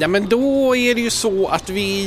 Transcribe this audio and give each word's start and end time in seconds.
Ja 0.00 0.08
men 0.08 0.28
då 0.28 0.76
är 0.76 0.94
det 0.94 1.00
ju 1.00 1.10
så 1.10 1.46
att 1.46 1.70
vi, 1.70 2.04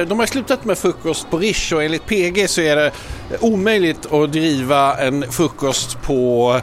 eh, 0.00 0.08
de 0.08 0.18
har 0.18 0.26
slutat 0.26 0.64
med 0.64 0.78
frukost 0.78 1.30
på 1.30 1.38
Rish 1.38 1.72
och 1.74 1.84
enligt 1.84 2.06
PG 2.06 2.48
så 2.48 2.60
är 2.60 2.76
det 2.76 2.92
omöjligt 3.40 4.12
att 4.12 4.32
driva 4.32 4.96
en 4.96 5.32
frukost 5.32 6.02
på 6.02 6.60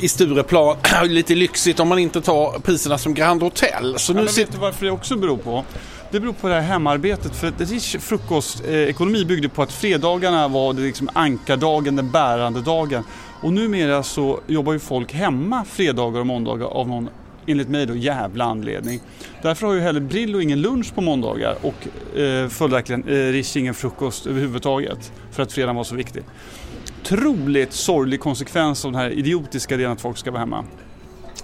i 0.00 0.08
Stureplan 0.08 0.76
lite 1.08 1.34
lyxigt 1.34 1.80
om 1.80 1.88
man 1.88 1.98
inte 1.98 2.20
tar 2.20 2.58
priserna 2.58 2.98
som 2.98 3.14
Grand 3.14 3.42
Hotel. 3.42 3.98
Så 3.98 4.12
nu 4.12 4.20
ja, 4.20 4.28
vet 4.36 4.52
du 4.52 4.58
varför 4.58 4.86
det 4.86 4.92
också 4.92 5.16
beror 5.16 5.36
på? 5.36 5.64
Det 6.10 6.20
beror 6.20 6.32
på 6.32 6.48
det 6.48 6.54
här 6.54 6.60
hemarbetet. 6.60 7.36
För 7.36 7.46
att 7.46 7.60
Rish 7.60 7.98
frukostekonomi 7.98 9.24
byggde 9.24 9.48
på 9.48 9.62
att 9.62 9.72
fredagarna 9.72 10.48
var 10.48 10.72
det 10.72 10.82
liksom 10.82 11.08
ankardagen, 11.12 11.96
den 11.96 12.10
bärande 12.10 12.60
dagen. 12.60 13.04
Och 13.42 13.52
numera 13.52 14.02
så 14.02 14.40
jobbar 14.46 14.72
ju 14.72 14.78
folk 14.78 15.12
hemma 15.12 15.64
fredagar 15.64 16.20
och 16.20 16.26
måndagar 16.26 16.66
av 16.66 16.88
någon 16.88 17.08
enligt 17.50 17.68
mig 17.68 17.86
då 17.86 17.96
jävla 17.96 18.44
anledning. 18.44 19.00
Därför 19.42 19.66
har 19.66 19.74
ju 19.74 19.80
heller 19.80 20.00
Brillo 20.00 20.40
ingen 20.40 20.60
lunch 20.60 20.94
på 20.94 21.00
måndagar 21.00 21.56
och 21.62 22.18
eh, 22.18 22.48
följaktligen 22.48 23.08
eh, 23.08 23.32
Rish 23.32 23.56
ingen 23.56 23.74
frukost 23.74 24.26
överhuvudtaget 24.26 25.12
för 25.30 25.42
att 25.42 25.52
fredagen 25.52 25.76
var 25.76 25.84
så 25.84 25.94
viktig. 25.94 26.22
Otroligt 27.02 27.72
sorglig 27.72 28.20
konsekvens 28.20 28.84
av 28.84 28.92
den 28.92 29.00
här 29.00 29.10
idiotiska 29.10 29.74
idén 29.74 29.90
att 29.90 30.00
folk 30.00 30.18
ska 30.18 30.30
vara 30.30 30.40
hemma. 30.40 30.64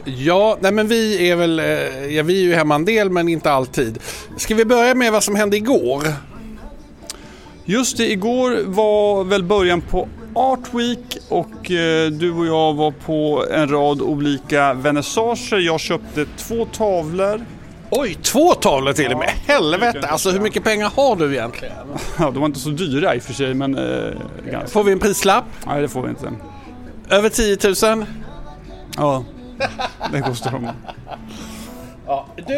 Ja, 0.04 0.58
nej 0.60 0.72
men 0.72 0.88
vi 0.88 1.30
är 1.30 1.36
väl, 1.36 1.58
eh, 1.58 1.66
ja 2.16 2.22
vi 2.22 2.40
är 2.40 2.44
ju 2.44 2.54
hemma 2.54 2.74
en 2.74 2.84
del 2.84 3.10
men 3.10 3.28
inte 3.28 3.50
alltid. 3.50 3.98
Ska 4.36 4.54
vi 4.54 4.64
börja 4.64 4.94
med 4.94 5.12
vad 5.12 5.22
som 5.22 5.34
hände 5.34 5.56
igår? 5.56 6.02
Just 7.64 7.96
det, 7.96 8.10
igår 8.12 8.58
var 8.64 9.24
väl 9.24 9.42
början 9.42 9.80
på 9.80 10.08
Art 10.36 10.74
Week 10.74 11.18
och 11.28 11.70
eh, 11.70 12.10
du 12.10 12.32
och 12.32 12.46
jag 12.46 12.74
var 12.74 12.90
på 12.90 13.44
en 13.50 13.68
rad 13.68 14.02
olika 14.02 14.72
vernissager. 14.74 15.58
Jag 15.58 15.80
köpte 15.80 16.26
två 16.36 16.64
tavlor. 16.64 17.44
Oj, 17.90 18.14
två 18.22 18.54
tavlor 18.54 18.92
till 18.92 19.12
och 19.12 19.18
med! 19.18 19.30
Ja, 19.46 19.54
Helvete! 19.54 20.08
Alltså 20.08 20.30
hur 20.30 20.40
mycket 20.40 20.64
pengar 20.64 20.92
har 20.96 21.16
du 21.16 21.32
egentligen? 21.34 21.74
Ja, 22.18 22.30
de 22.30 22.38
var 22.40 22.46
inte 22.46 22.60
så 22.60 22.68
dyra 22.68 23.14
i 23.14 23.18
och 23.18 23.22
för 23.22 23.32
sig 23.32 23.54
men... 23.54 23.78
Eh. 23.78 24.66
Får 24.66 24.84
vi 24.84 24.92
en 24.92 24.98
prislapp? 24.98 25.44
Nej, 25.66 25.82
det 25.82 25.88
får 25.88 26.02
vi 26.02 26.08
inte. 26.08 26.32
Över 27.10 27.28
10 27.28 27.58
000? 27.96 28.06
Ja, 28.96 29.24
det 30.12 30.20
kostar 30.20 30.50
de. 30.50 30.68
Ja, 32.06 32.26
du, 32.46 32.54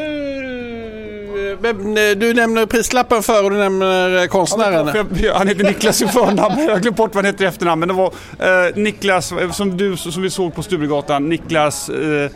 eh, 1.65 2.17
du 2.17 2.35
nämner 2.35 2.67
prislappen 2.67 3.23
för 3.23 3.45
och 3.45 3.51
du 3.51 3.57
nämner 3.57 4.23
eh, 4.23 4.27
konstnären. 4.27 5.07
Ja, 5.23 5.39
han 5.39 5.49
heter 5.49 5.65
Niklas 5.65 6.03
i 6.03 6.07
förnamn. 6.07 6.65
Jag 6.65 6.73
har 6.73 6.81
glömt 6.81 6.97
bort 6.97 7.15
vad 7.15 7.25
han 7.25 7.33
heter 7.33 7.45
i 7.45 7.49
efternamn. 7.49 7.81
Men 7.81 7.89
det 7.89 7.95
var 7.95 8.13
eh, 8.39 8.77
Niklas, 8.77 9.33
eh, 9.33 9.51
som, 9.51 9.77
du, 9.77 9.97
som 9.97 10.23
vi 10.23 10.31
såg 10.31 10.55
på 10.55 10.63
Sturegatan. 10.63 11.29
Niklas 11.29 11.89
eh, 11.89 12.31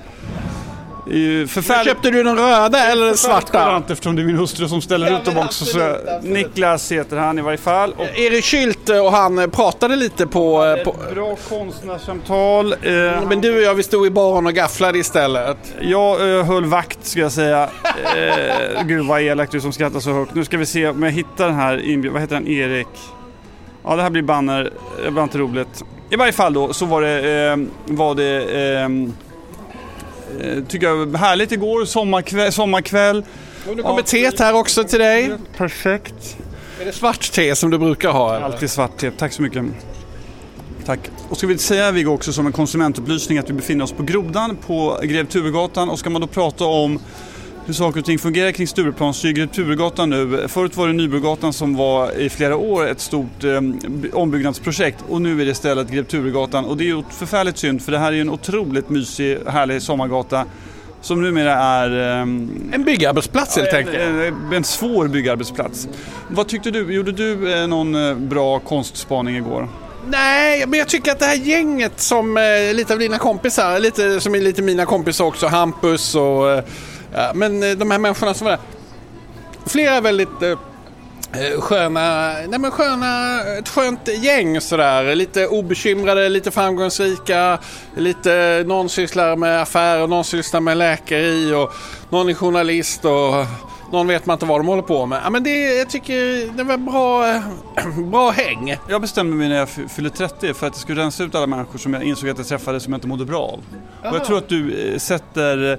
Förfärligt... 1.05 1.85
Köpte 1.85 2.11
du 2.11 2.23
den 2.23 2.39
röda 2.39 2.79
eller 2.93 3.07
den 3.07 3.17
svarta? 3.17 3.83
Eftersom 3.89 4.17
det 4.17 4.23
är 4.23 4.27
min 4.27 4.37
hustru 4.37 4.69
som 4.69 4.83
ställer 4.83 5.11
ja, 5.11 5.19
ut 5.19 5.25
dem 5.25 5.39
också. 5.39 5.65
Absolut, 5.65 5.73
så 5.73 6.11
absolut. 6.17 6.37
Niklas 6.37 6.93
heter 6.93 7.17
han 7.17 7.39
i 7.39 7.43
varje 7.43 7.59
fall. 7.59 7.93
Och... 7.93 8.19
Erik 8.19 8.45
Schülte 8.45 8.99
och 8.99 9.13
han 9.13 9.51
pratade 9.51 9.97
lite 9.97 10.27
på... 10.27 10.77
Ja, 10.79 10.85
på... 10.85 11.15
Bra 11.15 11.37
konstnärssamtal. 11.49 12.73
Eh, 12.73 12.79
men 13.29 13.41
du 13.41 13.57
och 13.57 13.63
jag 13.63 13.75
vi 13.75 13.83
stod 13.83 14.07
i 14.07 14.11
baren 14.11 14.47
och 14.47 14.53
gafflade 14.53 14.99
istället. 14.99 15.75
Jag 15.81 16.39
eh, 16.39 16.45
höll 16.45 16.65
vakt 16.65 17.07
ska 17.07 17.21
jag 17.21 17.33
säga. 17.33 17.69
eh, 18.17 18.85
gud 18.85 19.07
vad 19.07 19.23
elakt 19.23 19.53
du 19.53 19.61
som 19.61 19.73
skrattar 19.73 20.01
så 20.01 20.13
högt. 20.13 20.35
Nu 20.35 20.45
ska 20.45 20.59
vi 20.59 20.67
se 20.67 20.89
om 20.89 21.03
jag 21.03 21.11
hittar 21.11 21.47
den 21.47 21.57
här 21.57 21.73
inbjudningen. 21.77 22.13
Vad 22.13 22.23
heter 22.23 22.35
han? 22.35 22.47
Erik? 22.47 22.89
Ja 23.85 23.97
det 23.97 24.03
här 24.03 24.11
blir 24.11 24.23
banner. 24.23 24.71
Det 25.05 25.11
var 25.11 25.23
inte 25.23 25.39
roligt. 25.39 25.85
I 26.11 26.17
varje 26.17 26.33
fall 26.33 26.55
då 26.55 26.73
så 26.73 26.87
var 26.87 27.03
det, 27.03 27.51
eh, 27.51 27.57
var 27.87 28.15
det 28.15 28.43
eh, 28.45 28.73
Eh, 28.83 28.89
tycker 30.69 30.87
jag 30.87 31.17
härligt 31.17 31.53
igår, 31.53 31.85
sommarkväll. 31.85 32.53
sommarkväll. 32.53 33.25
Och 33.69 33.77
nu 33.77 33.83
kommer 33.83 34.03
teet 34.03 34.39
här 34.39 34.55
också 34.55 34.85
till 34.85 34.99
dig. 34.99 35.33
Perfekt. 35.57 36.37
Är 36.81 36.85
det 36.85 36.93
svart 36.93 37.33
te 37.33 37.57
som 37.57 37.71
du 37.71 37.79
brukar 37.79 38.11
ha? 38.11 38.37
Eller? 38.37 38.47
Alltid 38.47 38.71
svart 38.71 38.97
te, 38.97 39.11
tack 39.11 39.33
så 39.33 39.43
mycket. 39.43 39.65
Tack. 40.87 41.01
Och 41.29 41.37
ska 41.37 41.47
vi 41.47 41.59
säga 41.59 41.91
Viggo 41.91 42.13
också 42.13 42.33
som 42.33 42.47
en 42.47 42.53
konsumentupplysning 42.53 43.39
att 43.39 43.51
vi 43.51 43.55
befinner 43.55 43.85
oss 43.85 43.93
på 43.93 44.03
Grodan 44.03 44.57
på 44.57 44.99
Grev 45.03 45.27
Turegatan 45.27 45.91
och 45.91 45.99
ska 45.99 46.11
man 46.11 46.21
då 46.21 46.27
prata 46.27 46.65
om 46.65 47.01
hur 47.67 47.75
saker 47.75 48.01
och 48.01 48.07
ting 48.07 48.19
fungerar 48.19 48.53
kring 48.53 48.67
Stureplan 48.67 49.15
Grev 49.23 49.47
Turegatan 49.47 50.11
nu, 50.11 50.49
förut 50.49 50.77
var 50.77 50.87
det 50.87 50.93
Nybrogatan 50.93 51.53
som 51.53 51.77
var 51.77 52.21
i 52.21 52.31
flera 52.31 52.57
år 52.57 52.87
ett 52.87 53.01
stort 53.01 53.45
eh, 53.45 53.61
ombyggnadsprojekt 54.13 55.05
och 55.09 55.23
nu 55.23 55.41
är 55.41 55.45
det 55.45 55.51
istället 55.51 55.91
Grev 55.91 56.05
Turegatan 56.05 56.65
och 56.65 56.77
det 56.77 56.85
är 56.85 56.87
ju 56.87 57.03
förfärligt 57.11 57.59
synd 57.59 57.83
för 57.83 57.93
det 57.93 57.99
här 57.99 58.09
är 58.09 58.13
ju 58.13 58.21
en 58.21 58.31
otroligt 58.31 58.91
mysig, 58.91 59.39
härlig 59.47 59.83
sommargata 59.83 60.45
som 61.01 61.23
numera 61.23 61.53
är... 61.53 62.17
Eh, 62.17 62.21
en 62.73 62.85
byggarbetsplats 62.85 63.57
helt 63.57 63.75
enkelt. 63.75 63.97
En, 63.97 64.53
en 64.53 64.65
svår 64.65 65.09
byggarbetsplats. 65.09 65.89
Vad 66.29 66.49
tyckte 66.49 66.71
du? 66.71 66.95
Gjorde 66.95 67.13
du 67.13 67.55
eh, 67.55 67.67
någon 67.67 68.09
eh, 68.09 68.15
bra 68.15 68.59
konstspaning 68.59 69.37
igår? 69.37 69.69
Nej, 70.07 70.67
men 70.67 70.79
jag 70.79 70.89
tycker 70.89 71.13
att 71.13 71.19
det 71.19 71.25
här 71.25 71.37
gänget 71.37 72.01
som 72.01 72.37
eh, 72.37 72.75
lite 72.75 72.93
av 72.93 72.99
dina 72.99 73.19
kompisar, 73.19 73.81
lite 73.81 74.21
som 74.21 74.35
är 74.35 74.41
lite 74.41 74.63
mina 74.63 74.87
kompisar 74.87 75.25
också, 75.25 75.47
Hampus 75.47 76.15
och 76.15 76.51
eh, 76.51 76.65
Ja, 77.15 77.33
men 77.35 77.63
eh, 77.63 77.71
de 77.71 77.91
här 77.91 77.99
människorna 77.99 78.35
som 78.35 78.45
var 78.45 78.53
där. 78.53 78.61
Flera 79.67 80.01
väldigt 80.01 80.43
eh, 80.43 80.51
eh, 80.51 81.61
sköna, 81.61 82.33
nej 82.49 82.59
men 82.59 82.71
sköna, 82.71 83.41
ett 83.59 83.69
skönt 83.69 84.09
gäng 84.09 84.61
sådär. 84.61 85.15
Lite 85.15 85.47
obekymrade, 85.47 86.29
lite 86.29 86.51
framgångsrika. 86.51 87.59
Lite, 87.97 88.65
någon 88.67 88.89
sysslar 88.89 89.37
med 89.37 89.63
affärer, 89.63 90.07
någon 90.07 90.25
sysslar 90.25 90.61
med 90.61 90.77
läkeri 90.77 91.55
och 91.55 91.73
någon 92.11 92.29
är 92.29 92.35
journalist 92.35 93.05
och 93.05 93.47
någon 93.93 94.07
vet 94.07 94.27
man 94.27 94.35
inte 94.35 94.47
vad 94.47 94.61
de 94.61 94.67
håller 94.67 94.83
på 94.83 95.07
med. 95.07 95.21
Ja, 95.25 95.31
men 95.31 95.43
det, 95.43 95.77
jag 95.79 95.91
tycker 95.91 96.53
det 96.57 96.65
var 96.65 96.77
bra, 96.77 97.41
bra 98.11 98.31
häng. 98.31 98.77
Jag 98.89 99.01
bestämde 99.01 99.37
mig 99.37 99.49
när 99.49 99.57
jag 99.57 99.69
fyllde 99.69 100.11
30 100.11 100.55
för 100.55 100.67
att 100.67 100.73
jag 100.73 100.81
skulle 100.81 101.03
rensa 101.03 101.25
ut 101.25 101.35
alla 101.35 101.47
människor 101.47 101.79
som 101.79 101.95
jag 101.95 102.03
insåg 102.03 102.31
att 102.31 102.39
jag 102.39 102.47
träffade 102.47 102.81
som 102.81 102.93
jag 102.93 102.99
inte 102.99 103.09
mådde 103.09 103.25
bra 103.25 103.43
av. 103.43 103.61
Och 104.11 104.17
jag 104.17 104.25
tror 104.25 104.39
att 104.39 104.49
du 104.49 104.95
sätter 104.99 105.79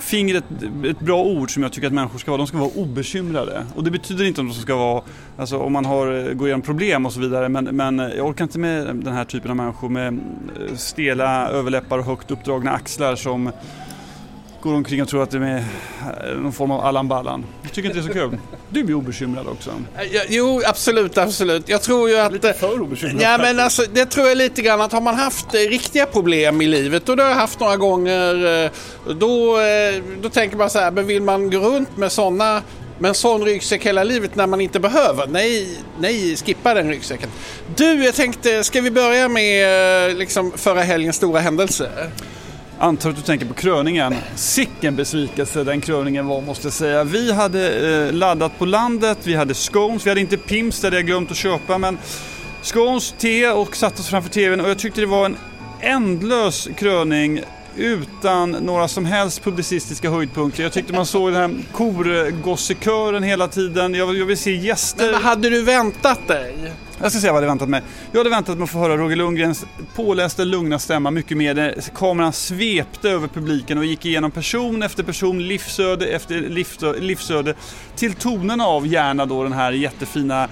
fingret, 0.00 0.44
ett 0.84 1.00
bra 1.00 1.22
ord 1.22 1.54
som 1.54 1.62
jag 1.62 1.72
tycker 1.72 1.86
att 1.86 1.92
människor 1.92 2.18
ska 2.18 2.30
vara, 2.30 2.38
de 2.38 2.46
ska 2.46 2.58
vara 2.58 2.70
obekymrade. 2.76 3.66
Och 3.74 3.84
det 3.84 3.90
betyder 3.90 4.24
inte 4.24 4.40
att 4.40 4.46
de 4.46 4.54
ska 4.54 4.76
vara, 4.76 5.02
alltså 5.36 5.58
om 5.58 5.72
man 5.72 5.84
har, 5.84 6.28
eh, 6.28 6.32
går 6.32 6.48
igenom 6.48 6.62
problem 6.62 7.06
och 7.06 7.12
så 7.12 7.20
vidare, 7.20 7.48
men, 7.48 7.64
men 7.64 8.00
eh, 8.00 8.08
jag 8.16 8.26
orkar 8.26 8.44
inte 8.44 8.58
med 8.58 8.86
den 8.96 9.12
här 9.12 9.24
typen 9.24 9.50
av 9.50 9.56
människor 9.56 9.88
med 9.88 10.06
eh, 10.12 10.76
stela 10.76 11.48
överläppar 11.48 11.98
och 11.98 12.04
högt 12.04 12.30
uppdragna 12.30 12.70
axlar 12.70 13.16
som 13.16 13.50
går 14.62 14.74
omkring 14.74 15.02
och 15.02 15.08
tror 15.08 15.22
att 15.22 15.30
det 15.30 15.38
är 15.38 15.64
någon 16.34 16.52
form 16.52 16.70
av 16.70 16.80
Allan 16.80 17.08
Ballan. 17.08 17.44
Jag 17.62 17.72
tycker 17.72 17.88
inte 17.88 18.00
det 18.00 18.04
är 18.04 18.08
så 18.08 18.30
kul. 18.30 18.38
Du 18.68 18.84
blir 18.84 18.96
obekymrad 18.96 19.46
också. 19.46 19.70
Ja, 20.12 20.22
jo, 20.28 20.62
absolut, 20.66 21.18
absolut. 21.18 21.68
Jag 21.68 21.82
tror 21.82 22.10
ju 22.10 22.18
att... 22.18 22.32
Lite 22.32 22.52
för 22.52 22.82
obekymrad. 22.82 23.22
Ja, 23.22 23.38
men 23.38 23.60
alltså, 23.60 23.82
det 23.92 24.06
tror 24.06 24.28
jag 24.28 24.38
lite 24.38 24.62
grann 24.62 24.80
att 24.80 24.92
har 24.92 25.00
man 25.00 25.14
haft 25.14 25.54
eh, 25.54 25.58
riktiga 25.58 26.06
problem 26.06 26.62
i 26.62 26.66
livet 26.66 27.08
och 27.08 27.16
det 27.16 27.22
har 27.22 27.30
jag 27.30 27.36
haft 27.36 27.60
några 27.60 27.76
gånger. 27.76 28.64
Eh, 28.64 28.70
då, 29.14 29.60
eh, 29.60 30.02
då 30.20 30.30
tänker 30.30 30.56
man 30.56 30.70
så 30.70 30.78
här, 30.78 30.90
men 30.90 31.06
vill 31.06 31.22
man 31.22 31.50
gå 31.50 31.58
runt 31.58 31.96
med 31.96 32.12
sådana 32.12 32.62
med 32.98 33.08
en 33.08 33.14
sån 33.14 33.44
ryggsäck 33.44 33.86
hela 33.86 34.04
livet 34.04 34.34
när 34.34 34.46
man 34.46 34.60
inte 34.60 34.80
behöver. 34.80 35.26
Nej, 35.26 35.68
nej, 35.98 36.36
skippa 36.36 36.74
den 36.74 36.88
ryggsäcken. 36.88 37.28
Du, 37.76 38.04
jag 38.04 38.14
tänkte, 38.14 38.64
ska 38.64 38.80
vi 38.80 38.90
börja 38.90 39.28
med 39.28 40.16
liksom 40.16 40.52
förra 40.56 40.82
helgens 40.82 41.16
stora 41.16 41.40
händelse? 41.40 41.90
Antar 42.80 43.10
att 43.10 43.16
du 43.16 43.22
tänker 43.22 43.46
på 43.46 43.54
kröningen. 43.54 44.14
Sicken 44.34 44.96
besvikelse 44.96 45.64
den 45.64 45.80
kröningen 45.80 46.26
var 46.26 46.40
måste 46.40 46.66
jag 46.66 46.72
säga. 46.72 47.04
Vi 47.04 47.32
hade 47.32 47.90
eh, 48.06 48.12
laddat 48.12 48.58
på 48.58 48.64
landet, 48.64 49.18
vi 49.22 49.34
hade 49.34 49.54
scones, 49.54 50.06
vi 50.06 50.10
hade 50.10 50.20
inte 50.20 50.36
Pims, 50.36 50.80
det 50.80 50.86
hade 50.86 50.96
jag 50.96 51.06
glömt 51.06 51.30
att 51.30 51.36
köpa 51.36 51.78
men 51.78 51.98
scones, 52.62 53.14
te 53.18 53.48
och 53.48 53.76
satt 53.76 54.00
oss 54.00 54.08
framför 54.08 54.30
TVn 54.30 54.60
och 54.60 54.70
jag 54.70 54.78
tyckte 54.78 55.00
det 55.00 55.06
var 55.06 55.26
en 55.26 55.36
ändlös 55.80 56.68
kröning 56.76 57.42
utan 57.76 58.50
några 58.50 58.88
som 58.88 59.04
helst 59.04 59.44
publicistiska 59.44 60.10
höjdpunkter. 60.10 60.62
Jag 60.62 60.72
tyckte 60.72 60.92
man 60.92 61.06
såg 61.06 61.32
den 61.32 61.40
här 61.40 61.62
korgossekören 61.72 63.22
hela 63.22 63.48
tiden. 63.48 63.94
Jag, 63.94 64.16
jag 64.16 64.26
vill 64.26 64.38
se 64.38 64.54
gäster. 64.54 65.04
Men 65.04 65.12
vad 65.12 65.22
hade 65.22 65.50
du 65.50 65.62
väntat 65.62 66.28
dig? 66.28 66.72
Jag 67.00 67.12
ska 67.12 67.20
säga 67.20 67.32
vad 67.32 67.42
jag 67.42 67.48
hade 67.48 67.52
väntat 67.52 67.68
mig. 67.68 67.82
Jag 68.12 68.18
hade 68.18 68.30
väntat 68.30 68.56
mig 68.58 68.64
att 68.64 68.70
få 68.70 68.78
höra 68.78 68.96
Roger 68.96 69.16
Lundgrens 69.16 69.66
pålästa 69.94 70.44
lugna 70.44 70.78
stämma 70.78 71.10
mycket 71.10 71.36
mer. 71.36 71.74
Kameran 71.94 72.32
svepte 72.32 73.10
över 73.10 73.28
publiken 73.28 73.78
och 73.78 73.84
gick 73.84 74.06
igenom 74.06 74.30
person 74.30 74.82
efter 74.82 75.02
person, 75.02 75.42
livsöde 75.46 76.06
efter 76.06 76.40
livsöde, 77.00 77.54
till 77.96 78.14
tonerna 78.14 78.66
av 78.66 78.86
gärna 78.86 79.26
då 79.26 79.42
den 79.42 79.52
här 79.52 79.72
jättefina 79.72 80.48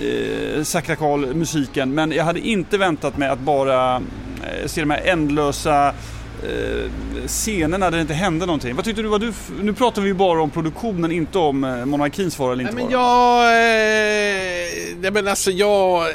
eh, 0.00 0.62
sakrakalmusiken. 0.62 1.94
Men 1.94 2.12
jag 2.12 2.24
hade 2.24 2.40
inte 2.40 2.78
väntat 2.78 3.18
mig 3.18 3.28
att 3.28 3.40
bara 3.40 3.96
eh, 3.96 4.66
se 4.66 4.80
de 4.80 4.90
här 4.90 5.02
ändlösa 5.04 5.94
scenerna 7.26 7.90
där 7.90 7.98
det 7.98 8.02
inte 8.02 8.14
hände 8.14 8.46
någonting. 8.46 8.76
Vad 8.76 8.84
tyckte 8.84 9.02
du, 9.02 9.08
vad 9.08 9.20
du, 9.20 9.32
nu 9.62 9.72
pratar 9.72 10.02
vi 10.02 10.08
ju 10.08 10.14
bara 10.14 10.42
om 10.42 10.50
produktionen, 10.50 11.12
inte 11.12 11.38
om 11.38 11.64
eh, 11.64 11.84
monarkins 11.84 12.38
vara 12.38 12.52
eller 12.52 12.62
inte 12.64 12.74
Nej, 12.74 12.84
men 12.84 12.92
vara. 12.92 13.54
jag... 13.54 15.06
Eh, 15.06 15.12
men 15.12 15.28
alltså 15.28 15.50
jag... 15.50 16.06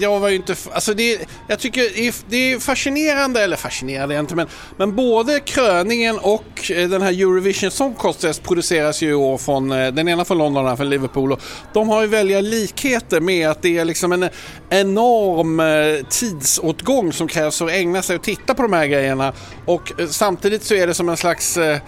Jag 0.00 0.20
var 0.20 0.28
ju 0.28 0.36
inte... 0.36 0.54
Alltså 0.72 0.94
det, 0.94 1.28
jag 1.46 1.58
tycker 1.58 1.82
det 2.28 2.52
är, 2.52 2.58
fascinerande, 2.58 3.44
eller 3.44 3.56
fascinerande 3.56 4.18
inte, 4.18 4.34
men, 4.34 4.46
men 4.76 4.96
både 4.96 5.40
kröningen 5.40 6.18
och 6.18 6.70
eh, 6.70 6.88
den 6.88 7.02
här 7.02 7.12
Eurovision 7.12 7.70
Song 7.70 7.94
Contest 7.94 8.42
produceras 8.42 9.02
ju 9.02 9.10
i 9.10 9.14
år 9.14 9.38
från, 9.38 9.72
eh, 9.72 9.92
den 9.92 10.08
ena 10.08 10.24
från 10.24 10.38
London 10.38 10.64
och 10.64 10.68
den 10.68 10.76
från 10.76 10.90
Liverpool. 10.90 11.32
Och 11.32 11.40
de 11.72 11.88
har 11.88 12.02
ju 12.02 12.06
väldiga 12.06 12.40
likheter 12.40 13.20
med 13.20 13.50
att 13.50 13.62
det 13.62 13.78
är 13.78 13.84
liksom 13.84 14.12
en 14.12 14.28
enorm 14.70 15.60
eh, 15.60 16.06
tidsåtgång 16.08 17.12
som 17.12 17.28
krävs 17.28 17.58
för 17.58 17.66
att 17.66 17.72
ägna 17.72 18.02
sig 18.02 18.16
och 18.16 18.22
titta 18.22 18.54
på 18.54 18.62
de 18.62 18.72
här 18.72 18.86
grejerna. 18.86 19.32
Och 19.68 20.00
eh, 20.00 20.06
samtidigt 20.06 20.64
så 20.64 20.74
är 20.74 20.86
det 20.86 20.94
som 20.94 21.08
en 21.08 21.16
slags 21.16 21.56
eh, 21.56 21.78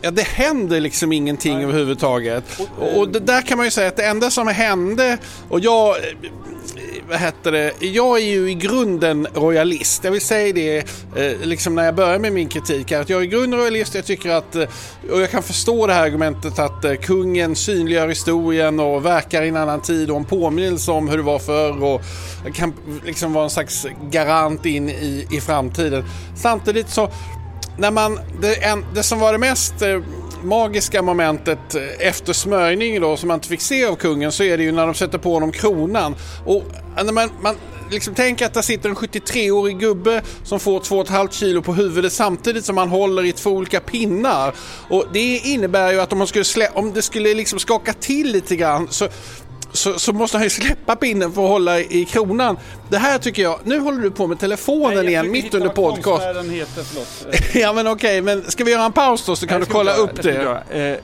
Ja, 0.00 0.10
det 0.10 0.22
händer 0.22 0.80
liksom 0.80 1.12
ingenting 1.12 1.54
Nej. 1.54 1.64
överhuvudtaget. 1.64 2.44
Och, 2.78 2.98
och 2.98 3.08
där 3.08 3.42
kan 3.42 3.58
man 3.58 3.66
ju 3.66 3.70
säga 3.70 3.88
att 3.88 3.96
det 3.96 4.04
enda 4.04 4.30
som 4.30 4.48
hände, 4.48 5.18
och 5.48 5.60
jag, 5.60 5.96
eh, 5.96 6.30
vad 7.08 7.18
heter 7.18 7.52
det, 7.52 7.72
jag 7.80 8.18
är 8.18 8.24
ju 8.24 8.50
i 8.50 8.54
grunden 8.54 9.26
royalist. 9.34 10.04
Jag 10.04 10.12
vill 10.12 10.20
säga 10.20 10.52
det 10.52 10.78
eh, 11.16 11.38
liksom 11.42 11.74
när 11.74 11.84
jag 11.84 11.94
börjar 11.94 12.18
med 12.18 12.32
min 12.32 12.48
kritik 12.48 12.90
här, 12.90 13.00
att 13.00 13.10
jag 13.10 13.20
är 13.20 13.24
i 13.24 13.26
grunden 13.26 13.60
royalist. 13.60 13.94
Jag 13.94 14.04
tycker 14.04 14.30
att, 14.30 14.54
eh, 14.56 14.68
och 15.12 15.20
jag 15.20 15.30
kan 15.30 15.42
förstå 15.42 15.86
det 15.86 15.92
här 15.92 16.02
argumentet 16.02 16.58
att 16.58 16.84
eh, 16.84 16.94
kungen 16.94 17.56
synliggör 17.56 18.08
historien 18.08 18.80
och 18.80 19.04
verkar 19.04 19.42
i 19.42 19.48
en 19.48 19.56
annan 19.56 19.80
tid 19.80 20.10
och 20.10 20.16
en 20.16 20.24
påminnelse 20.24 20.90
om 20.90 21.08
hur 21.08 21.16
det 21.16 21.22
var 21.22 21.38
förr 21.38 21.84
och 21.84 22.00
kan 22.54 22.74
liksom 23.04 23.32
vara 23.32 23.44
en 23.44 23.50
slags 23.50 23.86
garant 24.10 24.66
in 24.66 24.88
i, 24.88 25.26
i 25.30 25.40
framtiden. 25.40 26.04
Samtidigt 26.36 26.90
så 26.90 27.10
när 27.78 27.90
man, 27.90 28.20
det, 28.40 28.54
en, 28.64 28.84
det 28.94 29.02
som 29.02 29.18
var 29.18 29.32
det 29.32 29.38
mest 29.38 29.82
eh, 29.82 30.00
magiska 30.42 31.02
momentet 31.02 31.74
eh, 31.74 32.08
efter 32.08 32.32
smörjning 32.32 33.00
då 33.00 33.16
som 33.16 33.28
man 33.28 33.34
inte 33.34 33.48
fick 33.48 33.60
se 33.60 33.84
av 33.84 33.96
kungen 33.96 34.32
så 34.32 34.42
är 34.42 34.56
det 34.56 34.62
ju 34.62 34.72
när 34.72 34.86
de 34.86 34.94
sätter 34.94 35.18
på 35.18 35.32
honom 35.32 35.52
kronan. 35.52 36.14
Och 36.44 36.62
eh, 36.96 37.04
när 37.04 37.12
man, 37.12 37.30
man 37.40 37.56
liksom 37.90 38.14
tänker 38.14 38.46
att 38.46 38.54
det 38.54 38.62
sitter 38.62 38.88
en 38.88 38.96
73-årig 38.96 39.78
gubbe 39.78 40.22
som 40.44 40.60
får 40.60 40.80
2,5 40.80 41.30
kilo 41.30 41.62
på 41.62 41.74
huvudet 41.74 42.12
samtidigt 42.12 42.64
som 42.64 42.76
han 42.76 42.88
håller 42.88 43.24
i 43.24 43.32
två 43.32 43.50
olika 43.50 43.80
pinnar. 43.80 44.54
Och 44.88 45.04
det 45.12 45.36
innebär 45.38 45.92
ju 45.92 46.00
att 46.00 46.12
om, 46.12 46.18
man 46.18 46.26
skulle 46.26 46.44
slä, 46.44 46.68
om 46.74 46.92
det 46.92 47.02
skulle 47.02 47.34
liksom 47.34 47.58
skaka 47.58 47.92
till 47.92 48.32
lite 48.32 48.56
grann 48.56 48.88
så 48.90 49.08
så, 49.74 49.98
så, 49.98 50.12
måste 50.12 50.36
han 50.36 50.44
ju 50.44 50.50
släppa 50.50 50.96
pinnen 50.96 51.32
för 51.32 51.44
att 51.44 51.48
hålla 51.48 51.80
i 51.80 52.04
kronan. 52.04 52.56
Det 52.88 52.98
här 52.98 53.18
tycker 53.18 53.42
jag, 53.42 53.60
nu 53.64 53.78
håller 53.78 54.02
du 54.02 54.10
på 54.10 54.26
med 54.26 54.38
telefonen 54.38 54.98
Nej, 54.98 55.06
igen 55.06 55.30
mitt 55.30 55.54
under 55.54 55.68
podcast. 55.68 56.24
Heter, 56.50 56.84
ja 57.60 57.72
men 57.72 57.86
okej, 57.86 58.20
okay, 58.20 58.36
men 58.36 58.50
ska 58.50 58.64
vi 58.64 58.70
göra 58.70 58.84
en 58.84 58.92
paus 58.92 59.26
då 59.26 59.36
så 59.36 59.46
kan 59.46 59.60
Nej, 59.60 59.68
du 59.68 59.72
kolla 59.72 59.90
göra, 59.90 60.02
upp 60.02 60.22
det. 60.22 60.62
det. 60.70 60.92
Eh, 60.92 60.98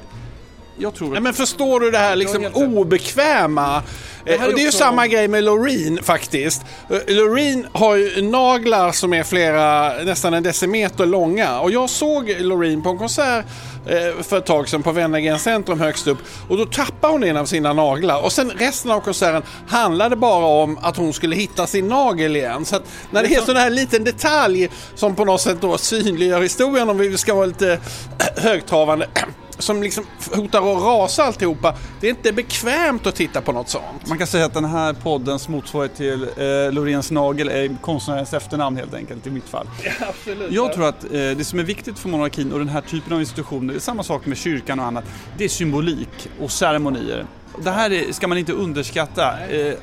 jag 0.79 0.95
tror 0.95 1.17
att... 1.17 1.23
men 1.23 1.35
förstår 1.35 1.81
du 1.81 1.91
det 1.91 1.99
här 1.99 2.17
liksom 2.17 2.47
obekväma? 2.55 3.83
Det, 4.25 4.35
eh, 4.35 4.49
det 4.49 4.63
är 4.63 4.65
ju 4.65 4.73
samma 4.73 5.07
grej 5.07 5.29
med 5.29 5.45
Loreen 5.45 5.99
faktiskt. 6.03 6.63
Eh, 6.91 7.15
Loreen 7.15 7.67
har 7.73 7.97
ju 7.97 8.23
naglar 8.23 8.93
som 8.93 9.15
är 9.15 9.23
flera, 9.23 9.93
nästan 10.05 10.35
en 10.35 10.43
decimeter 10.43 11.07
långa. 11.07 11.61
Och 11.61 11.71
jag 11.71 11.91
såg 11.91 12.37
Loreen 12.39 12.83
på 12.83 12.91
en 12.91 12.99
konsert 12.99 13.45
eh, 13.87 14.23
för 14.23 14.39
ett 14.39 14.47
tag 14.47 14.69
sedan 14.69 14.83
på 14.83 14.93
Wennergren 14.93 15.39
centrum 15.39 15.81
högst 15.81 16.07
upp. 16.07 16.19
Och 16.49 16.57
då 16.57 16.65
tappade 16.65 17.13
hon 17.13 17.25
en 17.25 17.37
av 17.37 17.47
sina 17.47 17.73
naglar. 17.73 18.25
Och 18.25 18.33
sen 18.33 18.51
resten 18.51 18.91
av 18.91 19.01
konserten 19.01 19.43
handlade 19.69 20.17
bara 20.17 20.47
om 20.47 20.79
att 20.83 20.97
hon 20.97 21.13
skulle 21.13 21.37
hitta 21.37 21.67
sin 21.67 21.89
nagel 21.89 22.37
igen. 22.37 22.65
Så 22.65 22.77
att 22.77 22.83
när 23.11 23.23
det 23.23 23.35
är 23.35 23.41
sån 23.41 23.57
här 23.57 23.71
liten 23.71 24.05
detalj 24.05 24.71
som 24.95 25.15
på 25.15 25.25
något 25.25 25.41
sätt 25.41 25.61
då 25.61 25.79
synliggör 25.79 26.43
historien 26.43 26.91
om 26.91 26.99
vi 26.99 27.19
ska 27.19 27.35
vara 27.35 27.47
lite 27.47 27.79
högtravande 28.37 29.07
som 29.61 29.83
liksom 29.83 30.05
hotar 30.35 30.59
att 30.59 30.83
rasa 30.83 31.25
alltihopa. 31.25 31.75
Det 32.01 32.07
är 32.07 32.11
inte 32.11 32.33
bekvämt 32.33 33.07
att 33.07 33.15
titta 33.15 33.41
på 33.41 33.53
något 33.53 33.69
sånt. 33.69 34.07
Man 34.07 34.19
kan 34.19 34.27
säga 34.27 34.45
att 34.45 34.55
den 34.55 34.65
här 34.65 34.93
poddens 34.93 35.49
motsvarighet 35.49 35.97
till 35.97 36.23
eh, 36.23 36.73
Loreens 36.73 37.11
nagel 37.11 37.49
är 37.49 37.77
konstnärens 37.83 38.35
efternamn 38.35 38.77
helt 38.77 38.95
enkelt 38.95 39.27
i 39.27 39.31
mitt 39.31 39.49
fall. 39.49 39.67
Ja, 39.85 40.07
absolut, 40.09 40.53
Jag 40.53 40.73
tror 40.73 40.89
att 40.89 41.05
eh, 41.05 41.11
det 41.11 41.47
som 41.47 41.59
är 41.59 41.63
viktigt 41.63 41.99
för 41.99 42.09
monarkin 42.09 42.53
och 42.53 42.59
den 42.59 42.69
här 42.69 42.81
typen 42.81 43.13
av 43.13 43.21
institutioner, 43.21 43.73
det 43.73 43.79
är 43.79 43.81
samma 43.81 44.03
sak 44.03 44.27
med 44.27 44.39
kyrkan 44.39 44.81
och 44.81 44.87
annat, 44.87 45.05
det 45.39 45.45
är 45.45 45.49
symbolik 45.49 46.29
och 46.41 46.51
ceremonier. 46.51 47.27
Det 47.59 47.71
här 47.71 47.93
är, 47.93 48.13
ska 48.13 48.29
man 48.29 48.39
inte 48.39 48.53
underskatta. 48.53 49.49
Eh, 49.49 49.75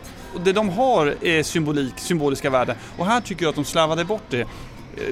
det 0.45 0.53
de 0.53 0.69
har 0.69 1.15
är 1.21 1.44
symbolik, 1.44 1.94
symboliska 1.97 2.50
värden 2.50 2.75
och 2.97 3.06
här 3.06 3.21
tycker 3.21 3.44
jag 3.44 3.50
att 3.50 3.56
de 3.56 3.65
slarvade 3.65 4.06
bort 4.06 4.24
det. 4.29 4.47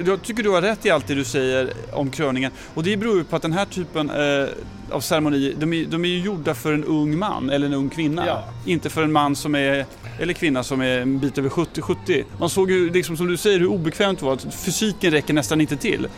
Jag 0.06 0.22
tycker 0.22 0.42
du 0.42 0.50
har 0.50 0.62
rätt 0.62 0.86
i 0.86 0.90
allt 0.90 1.06
det 1.06 1.14
du 1.14 1.24
säger 1.24 1.72
om 1.92 2.10
kröningen. 2.10 2.52
Och 2.74 2.82
det 2.82 2.96
beror 2.96 3.18
ju 3.18 3.24
på 3.24 3.36
att 3.36 3.42
den 3.42 3.52
här 3.52 3.64
typen 3.64 4.10
eh, 4.10 4.48
av 4.90 5.00
ceremonier, 5.00 5.54
de 5.58 5.72
är, 5.72 5.84
de 5.84 6.04
är 6.04 6.08
ju 6.08 6.20
gjorda 6.20 6.54
för 6.54 6.72
en 6.72 6.84
ung 6.84 7.18
man 7.18 7.50
eller 7.50 7.66
en 7.66 7.74
ung 7.74 7.88
kvinna. 7.88 8.26
Ja. 8.26 8.44
Inte 8.66 8.90
för 8.90 9.02
en 9.02 9.12
man 9.12 9.36
som 9.36 9.54
är, 9.54 9.86
eller 10.20 10.32
kvinna 10.32 10.62
som 10.62 10.80
är 10.80 10.98
en 10.98 11.18
bit 11.18 11.38
över 11.38 11.48
70-70. 11.48 12.24
Man 12.38 12.50
såg 12.50 12.70
ju, 12.70 12.90
liksom, 12.90 13.16
som 13.16 13.26
du 13.26 13.36
säger, 13.36 13.58
hur 13.58 13.66
obekvämt 13.66 14.18
det 14.18 14.24
var. 14.24 14.36
Fysiken 14.36 15.10
räcker 15.10 15.34
nästan 15.34 15.60
inte 15.60 15.76
till. 15.76 16.08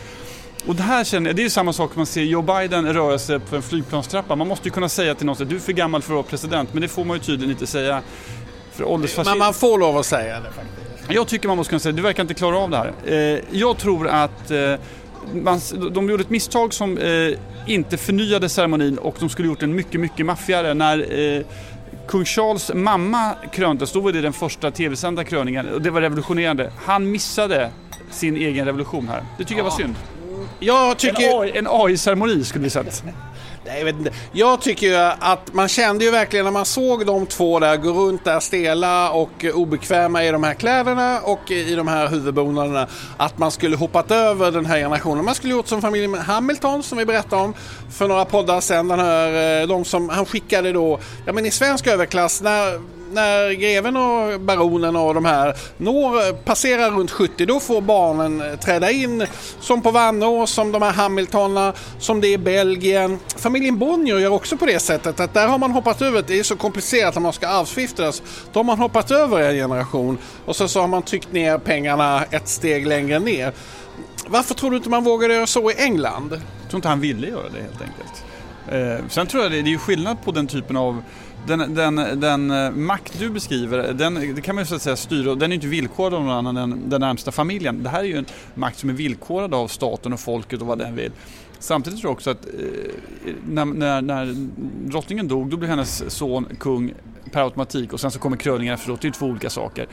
Och 0.67 0.75
det 0.75 0.83
här 0.83 1.03
känner 1.03 1.29
jag, 1.29 1.35
det 1.35 1.45
är 1.45 1.49
samma 1.49 1.73
sak 1.73 1.95
man 1.95 2.05
ser 2.05 2.21
Joe 2.21 2.41
Biden 2.41 2.93
röra 2.93 3.19
sig 3.19 3.39
på 3.39 3.55
en 3.55 3.61
flygplanstrappa. 3.61 4.35
Man 4.35 4.47
måste 4.47 4.67
ju 4.67 4.71
kunna 4.71 4.89
säga 4.89 5.15
till 5.15 5.25
någon 5.25 5.41
att 5.41 5.49
du 5.49 5.55
är 5.55 5.59
för 5.59 5.73
gammal 5.73 6.01
för 6.01 6.13
att 6.13 6.15
vara 6.15 6.23
president, 6.23 6.73
men 6.73 6.81
det 6.81 6.87
får 6.87 7.05
man 7.05 7.17
ju 7.17 7.23
tydligen 7.23 7.51
inte 7.51 7.67
säga. 7.67 8.01
För 8.71 9.23
Men 9.25 9.37
man 9.37 9.53
får 9.53 9.77
lov 9.77 9.97
att 9.97 10.05
säga 10.05 10.39
det 10.39 10.51
faktiskt. 10.51 10.88
Jag 11.11 11.27
tycker 11.27 11.47
man 11.47 11.57
måste 11.57 11.69
kunna 11.69 11.79
säga, 11.79 11.93
du 11.93 12.01
verkar 12.01 12.23
inte 12.23 12.33
klara 12.33 12.57
av 12.57 12.69
det 12.69 12.77
här. 12.77 12.93
Eh, 13.05 13.39
jag 13.51 13.77
tror 13.77 14.07
att 14.07 14.51
eh, 14.51 14.73
man, 15.33 15.59
de 15.91 16.09
gjorde 16.09 16.23
ett 16.23 16.29
misstag 16.29 16.73
som 16.73 16.97
eh, 16.97 17.37
inte 17.67 17.97
förnyade 17.97 18.49
ceremonin 18.49 18.97
och 18.97 19.15
de 19.19 19.29
skulle 19.29 19.47
gjort 19.47 19.59
den 19.59 19.75
mycket, 19.75 19.99
mycket 19.99 20.25
maffigare. 20.25 20.73
När 20.73 21.19
eh, 21.19 21.45
kung 22.07 22.25
Charles 22.25 22.71
mamma 22.73 23.33
kröntes, 23.51 23.91
då 23.91 23.99
var 23.99 24.11
det 24.11 24.21
den 24.21 24.33
första 24.33 24.71
tv-sända 24.71 25.23
kröningen 25.23 25.69
och 25.69 25.81
det 25.81 25.89
var 25.89 26.01
revolutionerande. 26.01 26.71
Han 26.85 27.11
missade 27.11 27.71
sin 28.11 28.35
egen 28.35 28.65
revolution 28.65 29.07
här. 29.07 29.23
Det 29.37 29.43
tycker 29.43 29.53
ja. 29.53 29.57
jag 29.57 29.63
var 29.63 29.77
synd. 29.77 29.95
Jag 30.59 30.97
tycker... 30.97 31.57
En 31.57 31.67
AI-ceremoni 31.69 32.43
skulle 32.43 32.63
vi 32.63 32.69
sett. 32.69 33.03
Nej, 33.69 33.77
jag 33.77 33.85
vet 33.85 33.95
inte. 33.95 34.11
Jag 34.31 34.61
tycker 34.61 34.87
ju 34.87 34.95
att 35.19 35.53
man 35.53 35.67
kände 35.67 36.05
ju 36.05 36.11
verkligen 36.11 36.45
när 36.45 36.51
man 36.51 36.65
såg 36.65 37.05
de 37.05 37.25
två 37.25 37.59
där 37.59 37.77
gå 37.77 37.91
runt 37.91 38.25
där 38.25 38.39
stela 38.39 39.11
och 39.11 39.45
obekväma 39.53 40.23
i 40.23 40.31
de 40.31 40.43
här 40.43 40.53
kläderna 40.53 41.19
och 41.19 41.51
i 41.51 41.75
de 41.75 41.87
här 41.87 42.07
huvudbonaderna 42.07 42.87
att 43.17 43.37
man 43.37 43.51
skulle 43.51 43.75
hoppat 43.75 44.11
över 44.11 44.51
den 44.51 44.65
här 44.65 44.77
generationen. 44.77 45.25
Man 45.25 45.35
skulle 45.35 45.53
gjort 45.53 45.67
som 45.67 45.81
familjen 45.81 46.13
Hamilton 46.13 46.83
som 46.83 46.97
vi 46.97 47.05
berättade 47.05 47.41
om 47.41 47.53
för 47.91 48.07
några 48.07 48.25
poddar 48.25 48.61
sedan. 48.61 48.87
Den 48.87 48.99
här, 48.99 49.61
eh, 49.61 49.67
de 49.67 49.85
som 49.85 50.09
han 50.09 50.25
skickade 50.25 50.71
då, 50.71 50.99
ja 51.25 51.33
men 51.33 51.45
i 51.45 51.51
svensk 51.51 51.87
överklass 51.87 52.41
när 52.41 52.98
när 53.11 53.51
greven 53.51 53.97
och 53.97 54.41
baronen 54.41 54.95
och 54.95 55.13
de 55.13 55.25
här 55.25 55.55
når, 55.77 56.33
passerar 56.33 56.91
runt 56.91 57.11
70 57.11 57.45
då 57.45 57.59
får 57.59 57.81
barnen 57.81 58.41
eh, 58.41 58.59
träda 58.59 58.91
in 58.91 59.25
som 59.59 59.81
på 59.81 59.91
Vannås, 59.91 60.51
som 60.51 60.71
de 60.71 60.81
här 60.81 60.91
Hamiltonerna, 60.91 61.73
som 61.99 62.21
det 62.21 62.27
är 62.27 62.33
i 62.33 62.37
Belgien. 62.37 63.19
Familjen 63.37 63.77
Bonnier 63.77 64.17
gör 64.17 64.33
också 64.33 64.57
på 64.57 64.65
det 64.65 64.79
sättet 64.79 65.19
att 65.19 65.33
där 65.33 65.47
har 65.47 65.57
man 65.57 65.71
hoppat 65.71 66.01
över, 66.01 66.23
det 66.27 66.39
är 66.39 66.43
så 66.43 66.55
komplicerat 66.55 67.15
när 67.15 67.21
man 67.21 67.33
ska 67.33 67.47
arvsskiftas. 67.47 68.21
Då 68.53 68.59
har 68.59 68.63
man 68.63 68.79
hoppat 68.79 69.11
över 69.11 69.39
en 69.39 69.55
generation 69.55 70.17
och 70.45 70.55
så, 70.55 70.67
så 70.67 70.81
har 70.81 70.87
man 70.87 71.01
tryckt 71.01 71.31
ner 71.31 71.57
pengarna 71.57 72.23
ett 72.31 72.47
steg 72.47 72.87
längre 72.87 73.19
ner. 73.19 73.53
Varför 74.27 74.53
tror 74.53 74.71
du 74.71 74.77
inte 74.77 74.89
man 74.89 75.03
vågade 75.03 75.33
göra 75.33 75.47
så 75.47 75.71
i 75.71 75.73
England? 75.77 76.31
Jag 76.31 76.69
tror 76.69 76.77
inte 76.77 76.87
han 76.87 76.99
ville 76.99 77.27
göra 77.27 77.49
det 77.49 77.61
helt 77.61 77.81
enkelt. 77.81 78.23
Eh, 78.71 79.09
sen 79.09 79.27
tror 79.27 79.43
jag 79.43 79.51
det, 79.51 79.61
det 79.61 79.73
är 79.73 79.77
skillnad 79.77 80.17
på 80.23 80.31
den 80.31 80.47
typen 80.47 80.77
av 80.77 81.03
den, 81.47 81.75
den, 81.75 82.19
den 82.19 82.51
eh, 82.51 82.71
makt 82.71 83.19
du 83.19 83.29
beskriver, 83.29 83.93
den, 83.93 84.35
det 84.35 84.41
kan 84.41 84.55
man 84.55 84.63
ju 84.63 84.67
så 84.67 84.75
att 84.75 84.81
säga 84.81 84.95
styra, 84.95 85.35
den 85.35 85.51
är 85.51 85.55
inte 85.55 85.67
villkorad 85.67 86.13
av 86.13 86.23
någon 86.23 86.31
annan 86.31 86.57
än 86.57 86.89
den 86.89 87.01
närmsta 87.01 87.31
familjen. 87.31 87.83
Det 87.83 87.89
här 87.89 87.99
är 87.99 88.03
ju 88.03 88.17
en 88.17 88.25
makt 88.55 88.79
som 88.79 88.89
är 88.89 88.93
villkorad 88.93 89.53
av 89.53 89.67
staten 89.67 90.13
och 90.13 90.19
folket 90.19 90.61
och 90.61 90.67
vad 90.67 90.77
den 90.77 90.95
vill. 90.95 91.11
Samtidigt 91.59 91.99
tror 91.99 92.09
jag 92.09 92.15
också 92.15 92.29
att 92.29 92.45
eh, 92.45 93.33
när, 93.49 93.65
när, 93.65 94.01
när 94.01 94.35
drottningen 94.89 95.27
dog, 95.27 95.49
då 95.49 95.57
blev 95.57 95.69
hennes 95.69 96.15
son 96.15 96.47
kung 96.59 96.93
per 97.31 97.41
automatik 97.41 97.93
och 97.93 97.99
sen 97.99 98.11
så 98.11 98.19
kommer 98.19 98.37
kröningen 98.37 98.73
efteråt. 98.73 99.01
Det 99.01 99.07
är 99.07 99.11
två 99.11 99.25
olika 99.25 99.49
saker. 99.49 99.87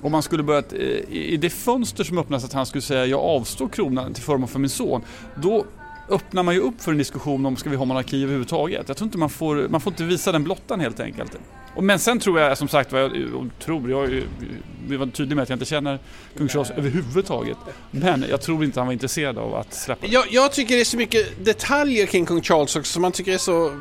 Om 0.00 0.12
man 0.12 0.22
skulle 0.22 0.42
börjat, 0.42 0.72
eh, 0.72 0.78
i 1.10 1.36
det 1.36 1.50
fönster 1.50 2.04
som 2.04 2.18
öppnas 2.18 2.44
att 2.44 2.52
han 2.52 2.66
skulle 2.66 2.82
säga 2.82 3.06
jag 3.06 3.20
avstår 3.20 3.68
kronan 3.68 4.14
till 4.14 4.22
förmån 4.22 4.48
för 4.48 4.58
min 4.58 4.70
son, 4.70 5.02
då 5.42 5.64
öppnar 6.10 6.42
man 6.42 6.54
ju 6.54 6.60
upp 6.60 6.82
för 6.82 6.92
en 6.92 6.98
diskussion 6.98 7.46
om 7.46 7.56
ska 7.56 7.70
vi 7.70 7.76
ha 7.76 7.84
monarki 7.84 8.22
överhuvudtaget. 8.22 8.88
Jag 8.88 8.96
tror 8.96 9.06
inte 9.06 9.18
man 9.18 9.30
får, 9.30 9.68
man 9.68 9.80
får 9.80 9.92
inte 9.92 10.04
visa 10.04 10.32
den 10.32 10.44
blottan 10.44 10.80
helt 10.80 11.00
enkelt. 11.00 11.36
Men 11.80 11.98
sen 11.98 12.20
tror 12.20 12.40
jag 12.40 12.58
som 12.58 12.68
sagt 12.68 12.92
jag 12.92 13.10
tror, 13.58 13.90
jag 13.90 14.22
vill 14.88 14.98
vara 14.98 15.10
tydlig 15.10 15.36
med 15.36 15.42
att 15.42 15.48
jag 15.48 15.56
inte 15.56 15.64
känner 15.64 15.98
kung 16.36 16.48
Charles 16.48 16.70
överhuvudtaget. 16.70 17.56
Men 17.90 18.24
jag 18.30 18.40
tror 18.40 18.64
inte 18.64 18.80
han 18.80 18.86
var 18.86 18.92
intresserad 18.92 19.38
av 19.38 19.54
att 19.54 19.74
släppa 19.74 20.06
jag, 20.06 20.24
jag 20.30 20.52
tycker 20.52 20.74
det 20.74 20.80
är 20.80 20.84
så 20.84 20.96
mycket 20.96 21.44
detaljer 21.44 22.06
kring 22.06 22.26
kung 22.26 22.42
Charles 22.42 22.76
också 22.76 22.92
som 22.92 23.02
man 23.02 23.12
tycker 23.12 23.32
är 23.32 23.38
så 23.38 23.72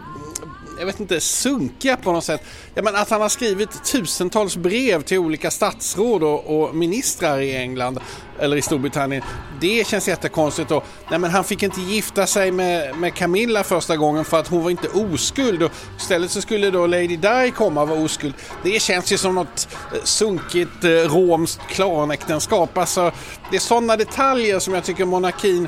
jag 0.80 0.86
vet 0.86 1.00
inte, 1.00 1.20
sunkiga 1.20 1.98
på 1.98 2.12
något 2.12 2.24
sätt. 2.24 2.42
Ja, 2.74 2.82
men 2.82 2.96
att 2.96 3.10
han 3.10 3.22
har 3.22 3.30
skrivit 3.30 3.84
tusentals 3.84 4.58
brev 4.58 5.02
till 5.02 5.18
olika 5.18 5.52
statsråd 5.52 6.24
och, 6.24 6.62
och 6.62 6.76
ministrar 6.76 7.40
i 7.40 7.56
England. 7.56 8.00
eller 8.40 8.58
i 8.58 8.62
Storbritannien. 8.62 9.24
Det 9.62 9.88
känns 9.88 10.08
jättekonstigt 10.08 10.72
Och, 10.72 10.84
Nej 11.10 11.20
men 11.20 11.32
han 11.32 11.44
fick 11.44 11.64
inte 11.64 11.82
gifta 11.82 12.28
sig 12.28 12.52
med, 12.52 12.96
med 12.96 13.14
Camilla 13.14 13.64
första 13.64 13.98
gången 13.98 14.26
för 14.26 14.40
att 14.40 14.48
hon 14.48 14.64
var 14.64 14.70
inte 14.70 14.88
oskuld. 14.88 15.64
Och 15.64 15.72
istället 15.98 16.32
så 16.32 16.42
skulle 16.42 16.72
då 16.72 16.88
Lady 16.88 17.18
Di 17.18 17.52
komma 17.56 17.82
och 17.82 17.88
vara 17.88 18.00
oskuld. 18.00 18.34
Det 18.64 18.82
känns 18.82 19.12
ju 19.12 19.18
som 19.18 19.36
något 19.36 19.68
eh, 19.94 20.04
sunkigt 20.04 20.84
eh, 20.84 20.90
romskt 20.90 21.62
klanäktenskap. 21.68 22.78
Alltså, 22.78 23.12
det 23.52 23.56
är 23.56 23.60
sådana 23.60 23.96
detaljer 23.96 24.60
som 24.60 24.74
jag 24.74 24.84
tycker 24.84 25.06
monarkin, 25.06 25.68